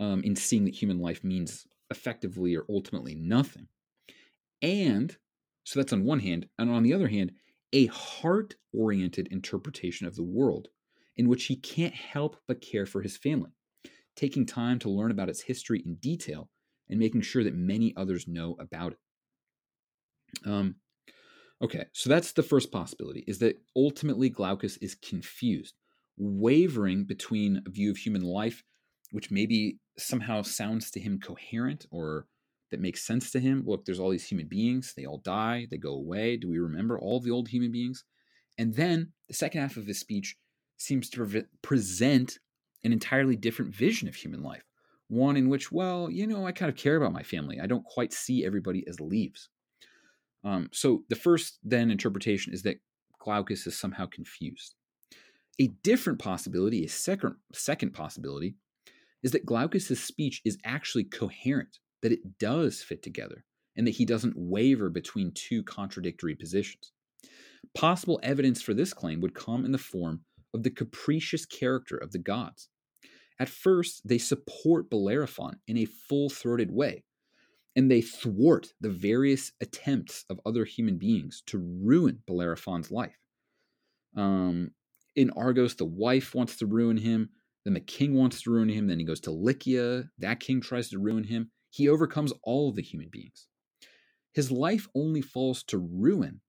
um, 0.00 0.22
in 0.24 0.36
seeing 0.36 0.64
that 0.64 0.74
human 0.74 0.98
life 0.98 1.22
means 1.24 1.66
effectively 1.90 2.56
or 2.56 2.64
ultimately 2.68 3.14
nothing, 3.14 3.68
and 4.62 5.16
so 5.64 5.78
that's 5.78 5.92
on 5.92 6.04
one 6.04 6.20
hand, 6.20 6.48
and 6.58 6.70
on 6.70 6.82
the 6.82 6.94
other 6.94 7.08
hand, 7.08 7.32
a 7.72 7.86
heart 7.86 8.56
oriented 8.72 9.28
interpretation 9.28 10.06
of 10.06 10.16
the 10.16 10.22
world 10.22 10.68
in 11.16 11.28
which 11.28 11.44
he 11.44 11.56
can't 11.56 11.94
help 11.94 12.36
but 12.48 12.60
care 12.60 12.86
for 12.86 13.02
his 13.02 13.16
family, 13.16 13.50
taking 14.16 14.46
time 14.46 14.78
to 14.78 14.90
learn 14.90 15.10
about 15.10 15.28
its 15.28 15.42
history 15.42 15.82
in 15.84 15.96
detail 15.96 16.50
and 16.88 16.98
making 16.98 17.22
sure 17.22 17.44
that 17.44 17.54
many 17.54 17.94
others 17.96 18.28
know 18.28 18.56
about 18.58 18.92
it. 18.92 18.98
Um, 20.46 20.76
Okay, 21.62 21.84
so 21.92 22.10
that's 22.10 22.32
the 22.32 22.42
first 22.42 22.72
possibility 22.72 23.24
is 23.28 23.38
that 23.38 23.62
ultimately 23.76 24.28
Glaucus 24.28 24.76
is 24.78 24.96
confused, 24.96 25.74
wavering 26.16 27.04
between 27.04 27.62
a 27.64 27.70
view 27.70 27.90
of 27.92 27.96
human 27.96 28.22
life, 28.22 28.64
which 29.12 29.30
maybe 29.30 29.78
somehow 29.96 30.42
sounds 30.42 30.90
to 30.90 31.00
him 31.00 31.20
coherent 31.20 31.86
or 31.92 32.26
that 32.72 32.80
makes 32.80 33.06
sense 33.06 33.30
to 33.30 33.40
him. 33.40 33.62
Look, 33.64 33.84
there's 33.84 34.00
all 34.00 34.10
these 34.10 34.26
human 34.26 34.48
beings, 34.48 34.92
they 34.96 35.06
all 35.06 35.18
die, 35.18 35.68
they 35.70 35.78
go 35.78 35.92
away. 35.94 36.36
Do 36.36 36.48
we 36.48 36.58
remember 36.58 36.98
all 36.98 37.20
the 37.20 37.30
old 37.30 37.48
human 37.48 37.70
beings? 37.70 38.04
And 38.58 38.74
then 38.74 39.12
the 39.28 39.34
second 39.34 39.60
half 39.60 39.76
of 39.76 39.86
his 39.86 40.00
speech 40.00 40.36
seems 40.76 41.08
to 41.10 41.24
pre- 41.24 41.44
present 41.62 42.38
an 42.84 42.92
entirely 42.92 43.36
different 43.36 43.74
vision 43.74 44.08
of 44.08 44.14
human 44.14 44.42
life. 44.42 44.64
One 45.08 45.36
in 45.36 45.48
which, 45.48 45.70
well, 45.70 46.10
you 46.10 46.26
know, 46.26 46.46
I 46.46 46.52
kind 46.52 46.70
of 46.70 46.76
care 46.76 46.96
about 46.96 47.12
my 47.12 47.22
family. 47.22 47.60
I 47.60 47.66
don't 47.66 47.84
quite 47.84 48.12
see 48.12 48.44
everybody 48.44 48.84
as 48.88 49.00
leaves. 49.00 49.48
Um, 50.44 50.68
so 50.72 51.04
the 51.08 51.16
first 51.16 51.58
then 51.62 51.90
interpretation 51.90 52.52
is 52.52 52.62
that 52.62 52.80
Glaucus 53.20 53.66
is 53.66 53.78
somehow 53.78 54.06
confused. 54.06 54.74
A 55.60 55.68
different 55.84 56.18
possibility, 56.18 56.84
a 56.84 56.88
second, 56.88 57.36
second 57.52 57.92
possibility, 57.92 58.56
is 59.22 59.30
that 59.32 59.46
Glaucus's 59.46 60.02
speech 60.02 60.40
is 60.44 60.58
actually 60.64 61.04
coherent, 61.04 61.78
that 62.02 62.12
it 62.12 62.38
does 62.38 62.82
fit 62.82 63.02
together, 63.02 63.44
and 63.76 63.86
that 63.86 63.92
he 63.92 64.04
doesn't 64.04 64.36
waver 64.36 64.90
between 64.90 65.32
two 65.32 65.62
contradictory 65.62 66.34
positions. 66.34 66.92
Possible 67.74 68.20
evidence 68.22 68.60
for 68.60 68.74
this 68.74 68.92
claim 68.92 69.20
would 69.20 69.34
come 69.34 69.64
in 69.64 69.72
the 69.72 69.78
form 69.78 70.20
of 70.52 70.62
the 70.62 70.70
capricious 70.70 71.46
character 71.46 71.96
of 71.96 72.12
the 72.12 72.18
gods. 72.18 72.68
At 73.38 73.48
first, 73.48 74.06
they 74.06 74.18
support 74.18 74.90
Bellerophon 74.90 75.58
in 75.66 75.78
a 75.78 75.86
full 75.86 76.28
throated 76.28 76.70
way, 76.70 77.04
and 77.74 77.90
they 77.90 78.02
thwart 78.02 78.74
the 78.80 78.90
various 78.90 79.52
attempts 79.60 80.24
of 80.28 80.40
other 80.44 80.64
human 80.64 80.98
beings 80.98 81.42
to 81.46 81.58
ruin 81.58 82.22
Bellerophon's 82.26 82.90
life. 82.90 83.16
Um, 84.16 84.72
in 85.16 85.30
Argos, 85.30 85.74
the 85.74 85.84
wife 85.84 86.34
wants 86.34 86.56
to 86.56 86.66
ruin 86.66 86.98
him, 86.98 87.30
then 87.64 87.74
the 87.74 87.80
king 87.80 88.14
wants 88.14 88.42
to 88.42 88.50
ruin 88.50 88.68
him, 88.68 88.86
then 88.86 88.98
he 88.98 89.04
goes 89.04 89.20
to 89.20 89.30
Lycia, 89.30 90.04
that 90.18 90.40
king 90.40 90.60
tries 90.60 90.90
to 90.90 90.98
ruin 90.98 91.24
him. 91.24 91.50
He 91.72 91.88
overcomes 91.88 92.32
all 92.42 92.70
the 92.70 92.82
human 92.82 93.08
beings. 93.08 93.48
His 94.32 94.50
life 94.50 94.86
only 94.94 95.22
falls 95.22 95.62
to 95.64 95.78
ruin 95.78 96.42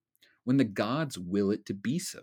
when 0.44 0.58
the 0.58 0.64
gods 0.64 1.18
will 1.18 1.50
it 1.50 1.64
to 1.66 1.74
be 1.74 1.98
so. 1.98 2.20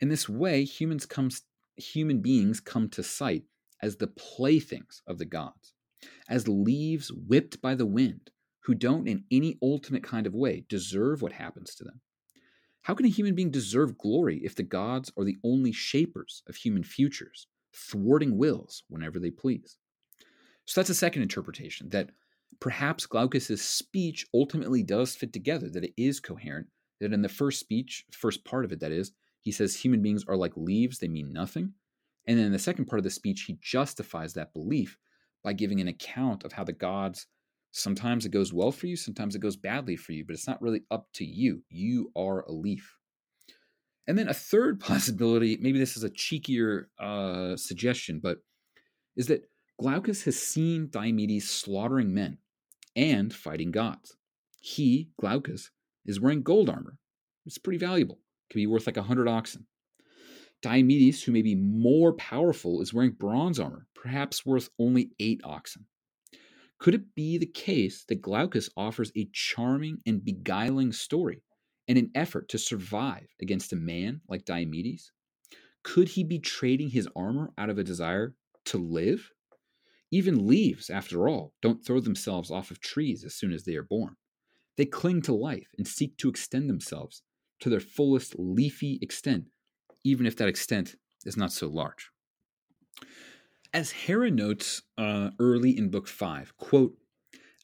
In 0.00 0.08
this 0.08 0.28
way, 0.28 0.64
humans 0.64 1.04
comes, 1.04 1.42
human 1.76 2.22
beings 2.22 2.60
come 2.60 2.88
to 2.90 3.02
sight 3.02 3.42
as 3.82 3.96
the 3.96 4.06
playthings 4.06 5.02
of 5.06 5.18
the 5.18 5.24
gods 5.24 5.74
as 6.28 6.46
leaves 6.46 7.10
whipped 7.12 7.60
by 7.60 7.74
the 7.74 7.86
wind, 7.86 8.30
who 8.60 8.74
don't 8.74 9.08
in 9.08 9.24
any 9.30 9.58
ultimate 9.60 10.04
kind 10.04 10.26
of 10.26 10.34
way 10.34 10.64
deserve 10.68 11.22
what 11.22 11.32
happens 11.32 11.74
to 11.74 11.84
them. 11.84 12.00
How 12.82 12.94
can 12.94 13.06
a 13.06 13.10
human 13.10 13.34
being 13.34 13.50
deserve 13.50 13.98
glory 13.98 14.40
if 14.44 14.54
the 14.54 14.62
gods 14.62 15.12
are 15.18 15.24
the 15.24 15.38
only 15.42 15.72
shapers 15.72 16.42
of 16.48 16.54
human 16.54 16.84
futures, 16.84 17.48
thwarting 17.74 18.36
wills 18.36 18.84
whenever 18.88 19.18
they 19.18 19.30
please? 19.30 19.76
So 20.66 20.80
that's 20.80 20.90
a 20.90 20.94
second 20.94 21.22
interpretation 21.22 21.88
that 21.90 22.10
perhaps 22.60 23.06
Glaucus's 23.06 23.62
speech 23.62 24.26
ultimately 24.34 24.82
does 24.82 25.14
fit 25.14 25.32
together, 25.32 25.68
that 25.70 25.84
it 25.84 25.94
is 25.96 26.20
coherent, 26.20 26.66
that 27.00 27.12
in 27.12 27.22
the 27.22 27.28
first 27.28 27.60
speech, 27.60 28.04
first 28.12 28.44
part 28.44 28.64
of 28.64 28.72
it, 28.72 28.80
that 28.80 28.92
is, 28.92 29.12
he 29.42 29.52
says 29.52 29.76
human 29.76 30.02
beings 30.02 30.24
are 30.26 30.36
like 30.36 30.56
leaves, 30.56 30.98
they 30.98 31.08
mean 31.08 31.32
nothing. 31.32 31.72
And 32.26 32.38
then 32.38 32.46
in 32.46 32.52
the 32.52 32.58
second 32.58 32.86
part 32.86 32.98
of 32.98 33.04
the 33.04 33.10
speech, 33.10 33.42
he 33.42 33.58
justifies 33.62 34.34
that 34.34 34.52
belief 34.52 34.98
by 35.44 35.52
giving 35.52 35.80
an 35.80 35.88
account 35.88 36.44
of 36.44 36.52
how 36.52 36.64
the 36.64 36.72
gods 36.72 37.26
sometimes 37.70 38.24
it 38.24 38.30
goes 38.30 38.52
well 38.52 38.72
for 38.72 38.86
you, 38.86 38.96
sometimes 38.96 39.34
it 39.34 39.40
goes 39.40 39.56
badly 39.56 39.96
for 39.96 40.12
you, 40.12 40.24
but 40.26 40.34
it's 40.34 40.48
not 40.48 40.60
really 40.60 40.82
up 40.90 41.06
to 41.14 41.24
you. 41.24 41.62
You 41.68 42.10
are 42.16 42.40
a 42.40 42.52
leaf. 42.52 42.96
And 44.08 44.18
then 44.18 44.28
a 44.28 44.34
third 44.34 44.80
possibility, 44.80 45.58
maybe 45.60 45.78
this 45.78 45.96
is 45.96 46.02
a 46.02 46.10
cheekier 46.10 46.86
uh, 46.98 47.56
suggestion, 47.56 48.18
but 48.20 48.38
is 49.16 49.28
that 49.28 49.48
Glaucus 49.78 50.24
has 50.24 50.38
seen 50.38 50.88
Diomedes 50.88 51.48
slaughtering 51.48 52.14
men 52.14 52.38
and 52.94 53.32
fighting 53.32 53.70
gods. 53.70 54.16
He, 54.60 55.10
Glaucus, 55.20 55.70
is 56.06 56.18
wearing 56.18 56.42
gold 56.42 56.70
armor. 56.70 56.98
It's 57.44 57.58
pretty 57.58 57.78
valuable. 57.78 58.16
It 58.16 58.54
could 58.54 58.58
be 58.58 58.66
worth 58.66 58.86
like 58.86 58.96
a 58.96 59.02
hundred 59.02 59.28
oxen. 59.28 59.66
Diomedes, 60.62 61.22
who 61.22 61.32
may 61.32 61.42
be 61.42 61.54
more 61.54 62.14
powerful, 62.14 62.80
is 62.80 62.94
wearing 62.94 63.12
bronze 63.12 63.60
armor, 63.60 63.86
perhaps 63.94 64.46
worth 64.46 64.70
only 64.78 65.10
eight 65.20 65.42
oxen. 65.44 65.86
Could 66.78 66.94
it 66.94 67.14
be 67.14 67.36
the 67.36 67.46
case 67.46 68.04
that 68.08 68.22
Glaucus 68.22 68.70
offers 68.76 69.12
a 69.14 69.28
charming 69.32 69.98
and 70.06 70.24
beguiling 70.24 70.92
story 70.92 71.42
in 71.86 71.98
an 71.98 72.10
effort 72.14 72.48
to 72.48 72.58
survive 72.58 73.28
against 73.40 73.72
a 73.72 73.76
man 73.76 74.22
like 74.28 74.46
Diomedes? 74.46 75.12
Could 75.82 76.08
he 76.08 76.24
be 76.24 76.38
trading 76.38 76.88
his 76.88 77.08
armor 77.14 77.52
out 77.58 77.70
of 77.70 77.78
a 77.78 77.84
desire 77.84 78.34
to 78.66 78.78
live? 78.78 79.30
Even 80.10 80.46
leaves, 80.46 80.88
after 80.88 81.28
all, 81.28 81.52
don't 81.60 81.84
throw 81.84 82.00
themselves 82.00 82.50
off 82.50 82.70
of 82.70 82.80
trees 82.80 83.24
as 83.24 83.34
soon 83.34 83.52
as 83.52 83.64
they 83.64 83.74
are 83.74 83.82
born. 83.82 84.16
They 84.76 84.86
cling 84.86 85.22
to 85.22 85.34
life 85.34 85.68
and 85.76 85.86
seek 85.86 86.16
to 86.18 86.28
extend 86.28 86.70
themselves 86.70 87.22
to 87.60 87.70
their 87.70 87.80
fullest 87.80 88.38
leafy 88.38 88.98
extent 89.02 89.46
even 90.06 90.24
if 90.24 90.36
that 90.36 90.48
extent 90.48 90.94
is 91.24 91.36
not 91.36 91.50
so 91.50 91.66
large. 91.66 92.10
As 93.74 93.90
Hera 93.90 94.30
notes 94.30 94.82
uh, 94.96 95.30
early 95.40 95.76
in 95.76 95.90
Book 95.90 96.06
5, 96.06 96.56
quote, 96.56 96.96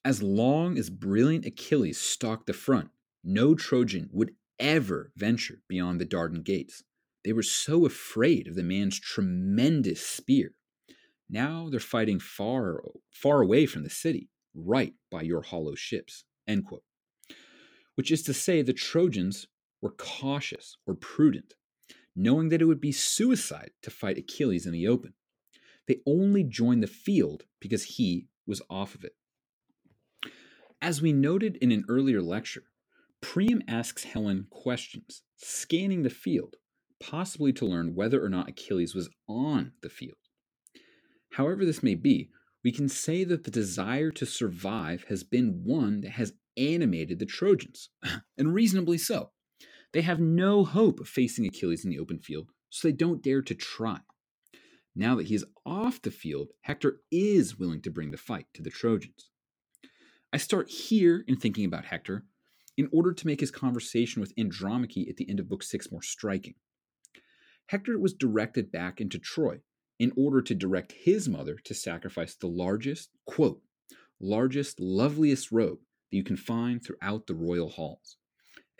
as 0.05 0.21
long 0.21 0.77
as 0.77 0.91
brilliant 0.91 1.47
Achilles 1.47 1.99
stalked 1.99 2.47
the 2.47 2.53
front, 2.53 2.91
no 3.23 3.55
Trojan 3.55 4.11
would 4.13 4.35
ever 4.59 5.13
venture 5.17 5.63
beyond 5.69 6.01
the 6.01 6.05
Dardan 6.05 6.43
gates. 6.43 6.83
They 7.25 7.33
were 7.33 7.45
so 7.45 7.87
afraid 7.87 8.49
of 8.49 8.57
the 8.57 8.65
man's 8.65 8.99
tremendous 8.99 10.05
spear. 10.05 10.55
Now 11.33 11.69
they're 11.69 11.81
fighting 11.81 12.21
far, 12.21 12.81
far 13.11 13.41
away 13.41 13.67
from 13.67 13.83
the 13.83 13.91
city, 13.91 14.29
right 14.55 14.95
by 15.11 15.23
your 15.23 15.43
hollow 15.43 15.75
ships. 15.75 16.25
End 16.47 16.67
quote. 16.67 16.85
Which 17.97 18.13
is 18.13 18.23
to 18.25 18.35
say, 18.35 18.63
the 18.63 18.73
Trojans 18.73 19.49
were 19.81 19.95
cautious 19.99 20.77
or 20.87 20.95
prudent 20.95 21.55
knowing 22.15 22.49
that 22.51 22.61
it 22.61 22.67
would 22.67 22.81
be 22.81 22.93
suicide 22.93 23.71
to 23.83 23.91
fight 23.91 24.19
Achilles 24.19 24.67
in 24.67 24.73
the 24.73 24.87
open. 24.87 25.15
They 25.89 26.01
only 26.07 26.45
joined 26.45 26.83
the 26.83 26.89
field 26.89 27.45
because 27.61 27.85
he 27.85 28.29
was 28.47 28.63
off 28.71 28.95
of 28.95 29.05
it. 29.05 29.15
As 30.81 31.01
we 31.01 31.13
noted 31.13 31.57
in 31.57 31.73
an 31.73 31.85
earlier 31.89 32.21
lecture, 32.21 32.65
Priam 33.21 33.63
asks 33.69 34.05
Helen 34.05 34.47
questions, 34.51 35.23
scanning 35.37 36.03
the 36.03 36.11
field, 36.11 36.57
possibly 37.01 37.53
to 37.55 37.67
learn 37.67 37.95
whether 37.95 38.23
or 38.23 38.29
not 38.29 38.49
Achilles 38.49 38.95
was 38.95 39.09
on 39.29 39.73
the 39.83 39.89
field. 39.89 40.17
However, 41.33 41.65
this 41.65 41.83
may 41.83 41.95
be, 41.95 42.31
we 42.63 42.73
can 42.73 42.89
say 42.89 43.25
that 43.25 43.45
the 43.45 43.51
desire 43.51 44.11
to 44.13 44.27
survive 44.27 45.05
has 45.09 45.25
been 45.25 45.65
one 45.65 46.03
that 46.03 46.13
has 46.13 46.35
animated 46.57 47.19
the 47.19 47.27
Trojans, 47.27 47.89
and 48.39 48.55
reasonably 48.55 48.99
so. 48.99 49.31
They 49.93 50.03
have 50.03 50.21
no 50.21 50.65
hope 50.65 51.01
of 51.01 51.09
facing 51.09 51.47
Achilles 51.47 51.85
in 51.85 51.91
the 51.91 51.99
open 51.99 52.19
field, 52.19 52.49
so 52.69 52.87
they 52.87 52.93
don't 52.93 53.23
dare 53.23 53.43
to 53.43 53.55
try. 53.55 54.01
Now 54.95 55.15
that 55.17 55.27
he 55.27 55.35
is 55.35 55.45
off 55.65 56.03
the 56.03 56.11
field, 56.11 56.49
Hector 56.61 57.01
is 57.11 57.59
willing 57.59 57.81
to 57.83 57.91
bring 57.91 58.11
the 58.11 58.19
fight 58.19 58.47
to 58.55 58.63
the 58.63 58.71
Trojans. 58.71 59.31
I 60.33 60.37
start 60.37 60.69
here 60.69 61.25
in 61.27 61.37
thinking 61.37 61.65
about 61.65 61.87
Hector 61.87 62.25
in 62.77 62.89
order 62.93 63.13
to 63.13 63.27
make 63.27 63.41
his 63.41 63.51
conversation 63.51 64.21
with 64.21 64.33
Andromache 64.39 65.09
at 65.09 65.17
the 65.17 65.29
end 65.29 65.41
of 65.41 65.49
Book 65.49 65.63
6 65.63 65.91
more 65.91 66.03
striking. 66.03 66.55
Hector 67.67 67.99
was 67.99 68.13
directed 68.13 68.71
back 68.71 69.01
into 69.01 69.19
Troy 69.19 69.61
in 70.03 70.13
order 70.17 70.43
to 70.43 70.53
direct 70.53 70.91
his 70.91 71.29
mother 71.29 71.57
to 71.63 71.73
sacrifice 71.73 72.35
the 72.35 72.49
largest, 72.49 73.11
quote, 73.25 73.63
largest, 74.21 74.81
loveliest 74.81 75.53
robe 75.53 75.79
that 76.11 76.17
you 76.17 76.25
can 76.25 76.37
find 76.37 76.83
throughout 76.83 77.29
the 77.29 77.35
royal 77.37 77.69
halls, 77.69 78.17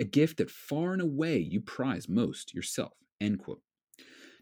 a 0.01 0.05
gift 0.05 0.39
that 0.39 0.51
far 0.51 0.93
and 0.93 1.01
away 1.01 1.39
you 1.39 1.61
prize 1.61 2.09
most 2.09 2.53
yourself, 2.53 2.95
end 3.21 3.39
quote. 3.39 3.61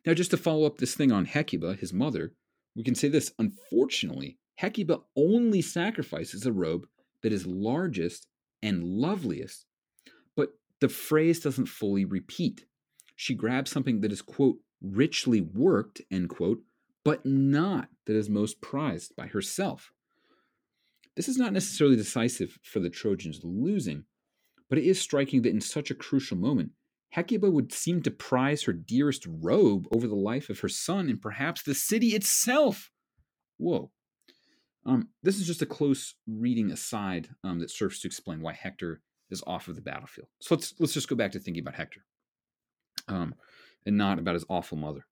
Now, 0.07 0.15
just 0.15 0.31
to 0.31 0.39
follow 0.39 0.65
up 0.65 0.79
this 0.79 0.95
thing 0.95 1.13
on 1.13 1.27
Hecuba, 1.27 1.75
his 1.75 1.93
mother, 1.93 2.33
we 2.75 2.83
can 2.83 2.95
say 2.95 3.09
this. 3.09 3.31
Unfortunately, 3.39 4.39
Hecuba 4.55 5.01
only 5.15 5.61
sacrifices 5.61 6.47
a 6.47 6.53
robe 6.53 6.87
that 7.23 7.31
is 7.31 7.47
largest 7.47 8.27
and 8.63 8.85
loveliest, 8.85 9.67
but 10.35 10.55
the 10.81 10.89
phrase 10.89 11.41
doesn't 11.41 11.67
fully 11.67 12.07
repeat. 12.07 12.65
She 13.17 13.35
grabs 13.35 13.71
something 13.71 14.01
that 14.01 14.13
is, 14.13 14.23
quote, 14.23 14.57
richly 14.81 15.43
worked, 15.43 16.01
end 16.11 16.31
quote, 16.31 16.63
but 17.05 17.25
not 17.25 17.89
that 18.07 18.17
is 18.17 18.29
most 18.29 18.61
prized 18.61 19.15
by 19.17 19.27
herself. 19.27 19.93
This 21.17 21.29
is 21.29 21.37
not 21.37 21.53
necessarily 21.53 21.97
decisive 21.97 22.59
for 22.63 22.81
the 22.81 22.91
Trojans 22.91 23.41
losing, 23.43 24.05
but 24.69 24.79
it 24.79 24.85
is 24.85 25.01
striking 25.01 25.43
that 25.43 25.51
in 25.51 25.61
such 25.61 25.91
a 25.91 25.95
crucial 25.95 26.37
moment, 26.37 26.73
Hecuba 27.11 27.51
would 27.51 27.73
seem 27.73 28.03
to 28.03 28.11
prize 28.11 28.63
her 28.63 28.73
dearest 28.73 29.27
robe 29.27 29.87
over 29.93 30.07
the 30.07 30.15
life 30.15 30.49
of 30.49 30.61
her 30.61 30.69
son 30.69 31.09
and 31.09 31.21
perhaps 31.21 31.63
the 31.63 31.75
city 31.75 32.09
itself. 32.09 32.91
Whoa. 33.59 33.91
Um, 34.87 35.09
this 35.23 35.39
is 35.39 35.47
just 35.47 35.61
a 35.61 35.67
close 35.67 36.15
reading 36.27 36.71
aside 36.71 37.29
um, 37.45 37.59
that 37.59 37.71
serves 37.71 38.01
to 38.01 38.09
explain 38.09 38.41
why 38.41 38.53
Hector 38.53 39.03
is 39.29 39.43
off 39.47 39.69
of 39.69 39.75
the 39.75 39.83
battlefield. 39.83 40.29
So 40.41 40.55
let's 40.55 40.75
let's 40.79 40.95
just 40.95 41.09
go 41.09 41.17
back 41.17 41.33
to 41.33 41.39
thinking 41.39 41.63
about 41.63 41.75
Hector, 41.75 42.05
um, 43.09 43.35
and 43.85 43.99
not 43.99 44.19
about 44.19 44.35
his 44.35 44.47
awful 44.49 44.79
mother. 44.79 45.07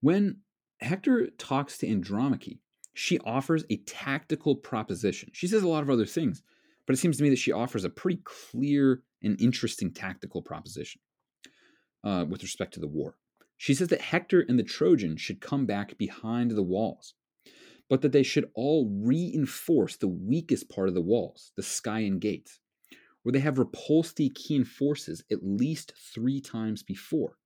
When 0.00 0.38
Hector 0.80 1.28
talks 1.38 1.78
to 1.78 1.88
Andromache, 1.88 2.58
she 2.94 3.18
offers 3.20 3.64
a 3.70 3.78
tactical 3.78 4.56
proposition. 4.56 5.30
She 5.32 5.46
says 5.46 5.62
a 5.62 5.68
lot 5.68 5.82
of 5.82 5.90
other 5.90 6.06
things, 6.06 6.42
but 6.86 6.94
it 6.94 6.98
seems 6.98 7.16
to 7.18 7.22
me 7.22 7.30
that 7.30 7.38
she 7.38 7.52
offers 7.52 7.84
a 7.84 7.90
pretty 7.90 8.20
clear 8.24 9.02
and 9.22 9.40
interesting 9.40 9.92
tactical 9.92 10.42
proposition 10.42 11.00
uh, 12.04 12.24
with 12.28 12.42
respect 12.42 12.74
to 12.74 12.80
the 12.80 12.88
war. 12.88 13.16
She 13.56 13.74
says 13.74 13.88
that 13.88 14.00
Hector 14.00 14.44
and 14.48 14.58
the 14.58 14.64
Trojans 14.64 15.20
should 15.20 15.40
come 15.40 15.66
back 15.66 15.98
behind 15.98 16.50
the 16.50 16.62
walls, 16.62 17.14
but 17.88 18.00
that 18.02 18.12
they 18.12 18.22
should 18.22 18.50
all 18.54 18.90
reinforce 18.90 19.96
the 19.96 20.08
weakest 20.08 20.68
part 20.68 20.88
of 20.88 20.94
the 20.94 21.00
walls, 21.00 21.52
the 21.56 21.62
Scaean 21.62 22.18
gates, 22.18 22.58
where 23.22 23.32
they 23.32 23.40
have 23.40 23.58
repulsed 23.58 24.16
the 24.16 24.26
Achaean 24.26 24.64
forces 24.64 25.22
at 25.30 25.44
least 25.44 25.92
three 26.14 26.40
times 26.40 26.82
before, 26.82 27.36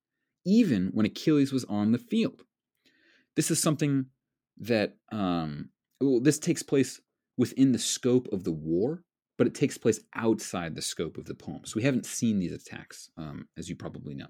even 0.45 0.89
when 0.93 1.05
Achilles 1.05 1.51
was 1.51 1.65
on 1.65 1.91
the 1.91 1.97
field. 1.97 2.43
This 3.35 3.51
is 3.51 3.61
something 3.61 4.05
that 4.59 4.95
um, 5.11 5.69
well, 6.01 6.19
this 6.19 6.39
takes 6.39 6.63
place 6.63 7.01
within 7.37 7.71
the 7.71 7.79
scope 7.79 8.27
of 8.31 8.43
the 8.43 8.51
war, 8.51 9.03
but 9.37 9.47
it 9.47 9.55
takes 9.55 9.77
place 9.77 9.99
outside 10.13 10.75
the 10.75 10.81
scope 10.81 11.17
of 11.17 11.25
the 11.25 11.35
poem. 11.35 11.61
So 11.65 11.73
we 11.75 11.83
haven't 11.83 12.05
seen 12.05 12.39
these 12.39 12.53
attacks, 12.53 13.09
um, 13.17 13.47
as 13.57 13.69
you 13.69 13.75
probably 13.75 14.15
know. 14.15 14.27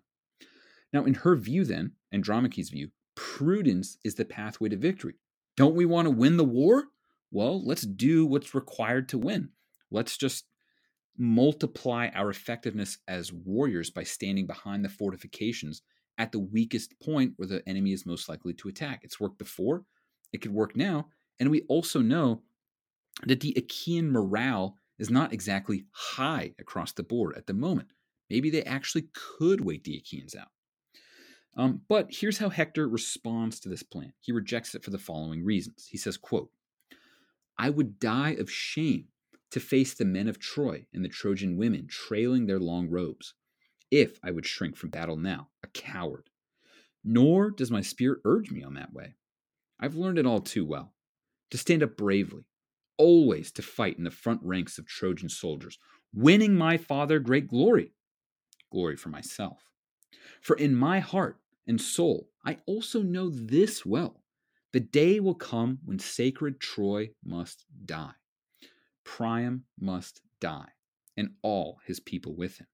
Now, 0.93 1.05
in 1.05 1.13
her 1.15 1.35
view, 1.35 1.65
then, 1.65 1.93
Andromache's 2.11 2.69
view, 2.69 2.89
prudence 3.15 3.97
is 4.03 4.15
the 4.15 4.25
pathway 4.25 4.69
to 4.69 4.77
victory. 4.77 5.15
Don't 5.57 5.75
we 5.75 5.85
want 5.85 6.05
to 6.05 6.11
win 6.11 6.37
the 6.37 6.43
war? 6.43 6.85
Well, 7.31 7.65
let's 7.65 7.83
do 7.83 8.25
what's 8.25 8.55
required 8.55 9.09
to 9.09 9.17
win. 9.17 9.49
Let's 9.91 10.17
just 10.17 10.45
multiply 11.17 12.09
our 12.13 12.29
effectiveness 12.29 12.97
as 13.07 13.31
warriors 13.31 13.89
by 13.89 14.03
standing 14.03 14.47
behind 14.47 14.83
the 14.83 14.89
fortifications 14.89 15.81
at 16.17 16.31
the 16.31 16.39
weakest 16.39 16.99
point 16.99 17.33
where 17.35 17.47
the 17.47 17.67
enemy 17.67 17.91
is 17.91 18.05
most 18.05 18.29
likely 18.29 18.53
to 18.53 18.69
attack. 18.69 19.01
It's 19.03 19.19
worked 19.19 19.37
before, 19.37 19.83
it 20.31 20.41
could 20.41 20.53
work 20.53 20.75
now. 20.75 21.07
And 21.39 21.49
we 21.51 21.61
also 21.63 21.99
know 21.99 22.41
that 23.25 23.41
the 23.41 23.53
Achaean 23.57 24.11
morale 24.11 24.77
is 24.97 25.09
not 25.09 25.33
exactly 25.33 25.85
high 25.91 26.53
across 26.59 26.93
the 26.93 27.03
board 27.03 27.35
at 27.35 27.47
the 27.47 27.53
moment. 27.53 27.89
Maybe 28.29 28.49
they 28.49 28.63
actually 28.63 29.09
could 29.13 29.61
wait 29.61 29.83
the 29.83 29.97
Achaeans 29.97 30.35
out. 30.35 30.47
Um, 31.57 31.81
but 31.87 32.07
here's 32.09 32.37
how 32.37 32.49
Hector 32.49 32.87
responds 32.87 33.59
to 33.61 33.69
this 33.69 33.83
plan. 33.83 34.13
He 34.19 34.31
rejects 34.31 34.75
it 34.75 34.83
for 34.83 34.91
the 34.91 34.97
following 34.97 35.43
reasons. 35.43 35.87
He 35.89 35.97
says, 35.97 36.17
quote, 36.17 36.49
I 37.57 37.69
would 37.69 37.99
die 37.99 38.31
of 38.31 38.51
shame 38.51 39.07
to 39.51 39.59
face 39.61 39.93
the 39.93 40.05
men 40.05 40.27
of 40.27 40.39
Troy 40.39 40.85
and 40.93 41.03
the 41.03 41.09
Trojan 41.09 41.55
women 41.55 41.87
trailing 41.87 42.45
their 42.45 42.59
long 42.59 42.89
robes, 42.89 43.33
if 43.89 44.19
I 44.21 44.31
would 44.31 44.45
shrink 44.45 44.75
from 44.75 44.89
battle 44.89 45.15
now, 45.15 45.47
coward. 45.75 46.29
Nor 47.03 47.51
does 47.51 47.69
my 47.69 47.81
spirit 47.81 48.21
urge 48.25 48.49
me 48.49 48.63
on 48.63 48.73
that 48.73 48.93
way. 48.93 49.13
I've 49.79 49.95
learned 49.95 50.17
it 50.17 50.25
all 50.25 50.41
too 50.41 50.65
well 50.65 50.93
to 51.51 51.57
stand 51.57 51.83
up 51.83 51.95
bravely, 51.95 52.45
always 52.97 53.51
to 53.51 53.61
fight 53.61 53.99
in 53.99 54.03
the 54.03 54.09
front 54.09 54.41
ranks 54.41 54.79
of 54.79 54.87
Trojan 54.87 55.29
soldiers, 55.29 55.77
winning 56.13 56.55
my 56.55 56.77
father 56.77 57.19
great 57.19 57.47
glory, 57.47 57.91
glory 58.71 58.95
for 58.95 59.09
myself. 59.09 59.61
For 60.41 60.55
in 60.55 60.75
my 60.75 60.99
heart 60.99 61.37
and 61.67 61.79
soul, 61.79 62.29
I 62.43 62.57
also 62.65 63.03
know 63.03 63.29
this 63.29 63.85
well 63.85 64.23
the 64.73 64.79
day 64.79 65.19
will 65.21 65.35
come 65.35 65.79
when 65.85 65.99
sacred 65.99 66.59
Troy 66.59 67.11
must 67.23 67.63
die. 67.85 68.11
Priam 69.05 69.63
must 69.79 70.21
die, 70.41 70.67
and 71.15 71.29
all 71.43 71.79
his 71.85 72.01
people 72.01 72.35
with 72.35 72.57
him. 72.57 72.67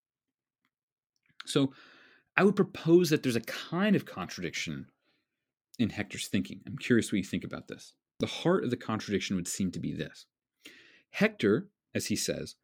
So 1.45 1.73
I 2.41 2.43
would 2.43 2.55
propose 2.55 3.11
that 3.11 3.21
there's 3.21 3.35
a 3.35 3.41
kind 3.41 3.95
of 3.95 4.07
contradiction 4.07 4.87
in 5.77 5.91
Hector's 5.91 6.27
thinking. 6.27 6.61
I'm 6.65 6.75
curious 6.75 7.11
what 7.11 7.19
you 7.19 7.23
think 7.23 7.43
about 7.43 7.67
this. 7.67 7.93
The 8.19 8.25
heart 8.25 8.63
of 8.63 8.71
the 8.71 8.77
contradiction 8.77 9.35
would 9.35 9.47
seem 9.47 9.69
to 9.73 9.79
be 9.79 9.93
this 9.93 10.25
Hector, 11.11 11.69
as 11.93 12.07
he 12.07 12.15
says, 12.15 12.55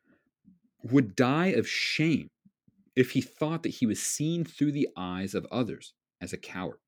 would 0.82 1.16
die 1.16 1.50
of 1.50 1.70
shame 1.70 2.32
if 2.96 3.12
he 3.12 3.22
thought 3.22 3.62
that 3.62 3.76
he 3.76 3.86
was 3.86 4.02
seen 4.02 4.44
through 4.44 4.72
the 4.72 4.90
eyes 4.98 5.36
of 5.36 5.46
others 5.52 5.94
as 6.20 6.34
a 6.34 6.38
coward. 6.38 6.80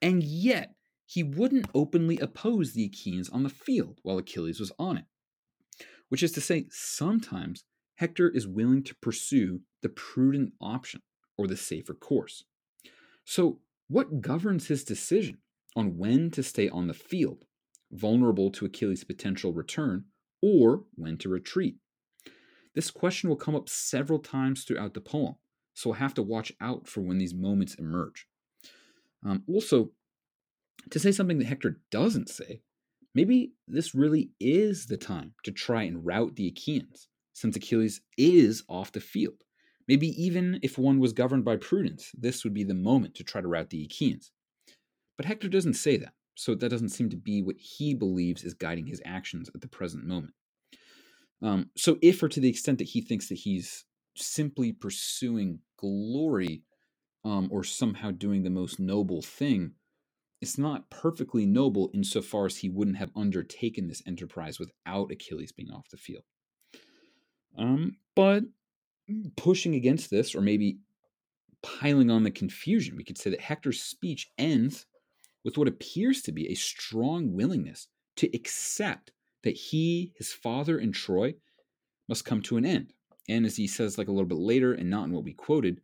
And 0.00 0.22
yet, 0.22 0.74
he 1.04 1.22
wouldn't 1.22 1.68
openly 1.74 2.18
oppose 2.18 2.72
the 2.72 2.86
Achaeans 2.86 3.28
on 3.28 3.42
the 3.42 3.50
field 3.50 4.00
while 4.02 4.16
Achilles 4.16 4.58
was 4.58 4.72
on 4.78 4.96
it. 4.96 5.04
Which 6.08 6.22
is 6.22 6.32
to 6.32 6.40
say, 6.40 6.68
sometimes 6.70 7.64
Hector 7.96 8.30
is 8.30 8.48
willing 8.48 8.84
to 8.84 8.94
pursue 9.02 9.60
the 9.82 9.90
prudent 9.90 10.54
option 10.62 11.02
or 11.38 11.46
the 11.46 11.56
safer 11.56 11.94
course. 11.94 12.44
So, 13.24 13.60
what 13.88 14.20
governs 14.20 14.66
his 14.66 14.84
decision 14.84 15.38
on 15.76 15.96
when 15.96 16.30
to 16.32 16.42
stay 16.42 16.68
on 16.68 16.86
the 16.86 16.94
field, 16.94 17.44
vulnerable 17.92 18.50
to 18.50 18.64
Achilles' 18.64 19.04
potential 19.04 19.52
return, 19.52 20.04
or 20.42 20.84
when 20.94 21.18
to 21.18 21.28
retreat? 21.28 21.76
This 22.74 22.90
question 22.90 23.28
will 23.28 23.36
come 23.36 23.54
up 23.54 23.68
several 23.68 24.18
times 24.18 24.64
throughout 24.64 24.94
the 24.94 25.00
poem, 25.00 25.36
so 25.74 25.90
we'll 25.90 25.98
have 25.98 26.14
to 26.14 26.22
watch 26.22 26.52
out 26.60 26.86
for 26.86 27.00
when 27.00 27.18
these 27.18 27.34
moments 27.34 27.74
emerge. 27.74 28.26
Um, 29.24 29.44
also, 29.48 29.90
to 30.90 30.98
say 30.98 31.10
something 31.10 31.38
that 31.38 31.46
Hector 31.46 31.80
doesn't 31.90 32.28
say, 32.28 32.60
maybe 33.14 33.52
this 33.66 33.94
really 33.94 34.30
is 34.38 34.86
the 34.86 34.96
time 34.96 35.34
to 35.44 35.50
try 35.50 35.84
and 35.84 36.04
rout 36.04 36.36
the 36.36 36.48
Achaeans, 36.48 37.08
since 37.32 37.56
Achilles 37.56 38.02
is 38.18 38.62
off 38.68 38.92
the 38.92 39.00
field. 39.00 39.42
Maybe 39.88 40.08
even 40.22 40.58
if 40.62 40.78
one 40.78 40.98
was 40.98 41.12
governed 41.12 41.44
by 41.44 41.56
prudence, 41.56 42.10
this 42.16 42.42
would 42.44 42.54
be 42.54 42.64
the 42.64 42.74
moment 42.74 43.14
to 43.16 43.24
try 43.24 43.40
to 43.40 43.48
rout 43.48 43.70
the 43.70 43.84
Achaeans. 43.84 44.32
But 45.16 45.26
Hector 45.26 45.48
doesn't 45.48 45.74
say 45.74 45.96
that, 45.96 46.14
so 46.34 46.54
that 46.54 46.68
doesn't 46.68 46.90
seem 46.90 47.08
to 47.10 47.16
be 47.16 47.42
what 47.42 47.56
he 47.56 47.94
believes 47.94 48.44
is 48.44 48.54
guiding 48.54 48.86
his 48.86 49.00
actions 49.04 49.48
at 49.54 49.60
the 49.60 49.68
present 49.68 50.04
moment. 50.04 50.34
Um, 51.42 51.70
so, 51.76 51.98
if 52.02 52.22
or 52.22 52.28
to 52.28 52.40
the 52.40 52.48
extent 52.48 52.78
that 52.78 52.88
he 52.88 53.00
thinks 53.00 53.28
that 53.28 53.38
he's 53.38 53.84
simply 54.16 54.72
pursuing 54.72 55.60
glory 55.78 56.62
um, 57.24 57.48
or 57.50 57.62
somehow 57.62 58.10
doing 58.10 58.42
the 58.42 58.50
most 58.50 58.80
noble 58.80 59.22
thing, 59.22 59.72
it's 60.40 60.58
not 60.58 60.90
perfectly 60.90 61.46
noble 61.46 61.90
insofar 61.94 62.46
as 62.46 62.58
he 62.58 62.68
wouldn't 62.68 62.96
have 62.98 63.10
undertaken 63.14 63.88
this 63.88 64.02
enterprise 64.06 64.58
without 64.58 65.10
Achilles 65.10 65.52
being 65.52 65.70
off 65.70 65.88
the 65.90 65.96
field. 65.96 66.24
Um, 67.58 67.96
but 68.14 68.44
pushing 69.36 69.74
against 69.74 70.10
this, 70.10 70.34
or 70.34 70.40
maybe 70.40 70.78
piling 71.62 72.10
on 72.10 72.22
the 72.22 72.30
confusion, 72.30 72.96
we 72.96 73.04
could 73.04 73.18
say 73.18 73.30
that 73.30 73.40
Hector's 73.40 73.82
speech 73.82 74.30
ends 74.38 74.86
with 75.44 75.56
what 75.56 75.68
appears 75.68 76.22
to 76.22 76.32
be 76.32 76.48
a 76.48 76.54
strong 76.54 77.32
willingness 77.32 77.88
to 78.16 78.28
accept 78.34 79.12
that 79.44 79.56
he, 79.56 80.12
his 80.16 80.32
father, 80.32 80.78
and 80.78 80.94
Troy 80.94 81.34
must 82.08 82.24
come 82.24 82.42
to 82.42 82.56
an 82.56 82.64
end. 82.64 82.92
And 83.28 83.44
as 83.44 83.56
he 83.56 83.66
says, 83.66 83.98
like 83.98 84.08
a 84.08 84.12
little 84.12 84.26
bit 84.26 84.38
later, 84.38 84.72
and 84.72 84.90
not 84.90 85.04
in 85.04 85.12
what 85.12 85.24
we 85.24 85.32
quoted, 85.32 85.80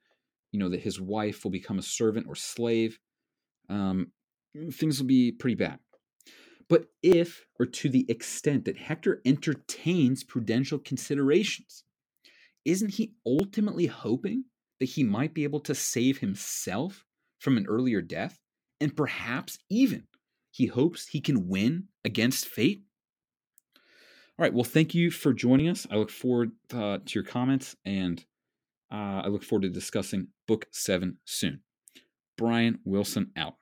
you 0.50 0.58
know, 0.58 0.68
that 0.68 0.80
his 0.80 1.00
wife 1.00 1.44
will 1.44 1.50
become 1.50 1.78
a 1.78 1.82
servant 1.82 2.26
or 2.28 2.34
slave. 2.34 2.98
Um, 3.68 4.12
things 4.72 5.00
will 5.00 5.06
be 5.06 5.32
pretty 5.32 5.54
bad. 5.54 5.78
But 6.68 6.86
if, 7.02 7.46
or 7.58 7.66
to 7.66 7.88
the 7.88 8.06
extent 8.08 8.64
that 8.64 8.76
Hector 8.76 9.20
entertains 9.24 10.24
prudential 10.24 10.78
considerations, 10.78 11.84
isn't 12.64 12.94
he 12.94 13.14
ultimately 13.26 13.86
hoping 13.86 14.44
that 14.80 14.86
he 14.90 15.04
might 15.04 15.34
be 15.34 15.44
able 15.44 15.60
to 15.60 15.74
save 15.74 16.18
himself 16.18 17.04
from 17.38 17.56
an 17.56 17.66
earlier 17.68 18.00
death? 18.00 18.38
And 18.80 18.96
perhaps 18.96 19.58
even 19.70 20.04
he 20.50 20.66
hopes 20.66 21.08
he 21.08 21.20
can 21.20 21.48
win 21.48 21.88
against 22.04 22.46
fate? 22.46 22.82
All 24.38 24.44
right. 24.44 24.54
Well, 24.54 24.64
thank 24.64 24.94
you 24.94 25.10
for 25.10 25.32
joining 25.32 25.68
us. 25.68 25.86
I 25.90 25.96
look 25.96 26.10
forward 26.10 26.52
uh, 26.72 26.98
to 27.04 27.14
your 27.14 27.24
comments 27.24 27.76
and 27.84 28.24
uh, 28.90 29.22
I 29.24 29.28
look 29.28 29.42
forward 29.42 29.62
to 29.62 29.68
discussing 29.68 30.28
Book 30.46 30.66
7 30.72 31.18
soon. 31.24 31.60
Brian 32.36 32.78
Wilson 32.84 33.30
out. 33.36 33.54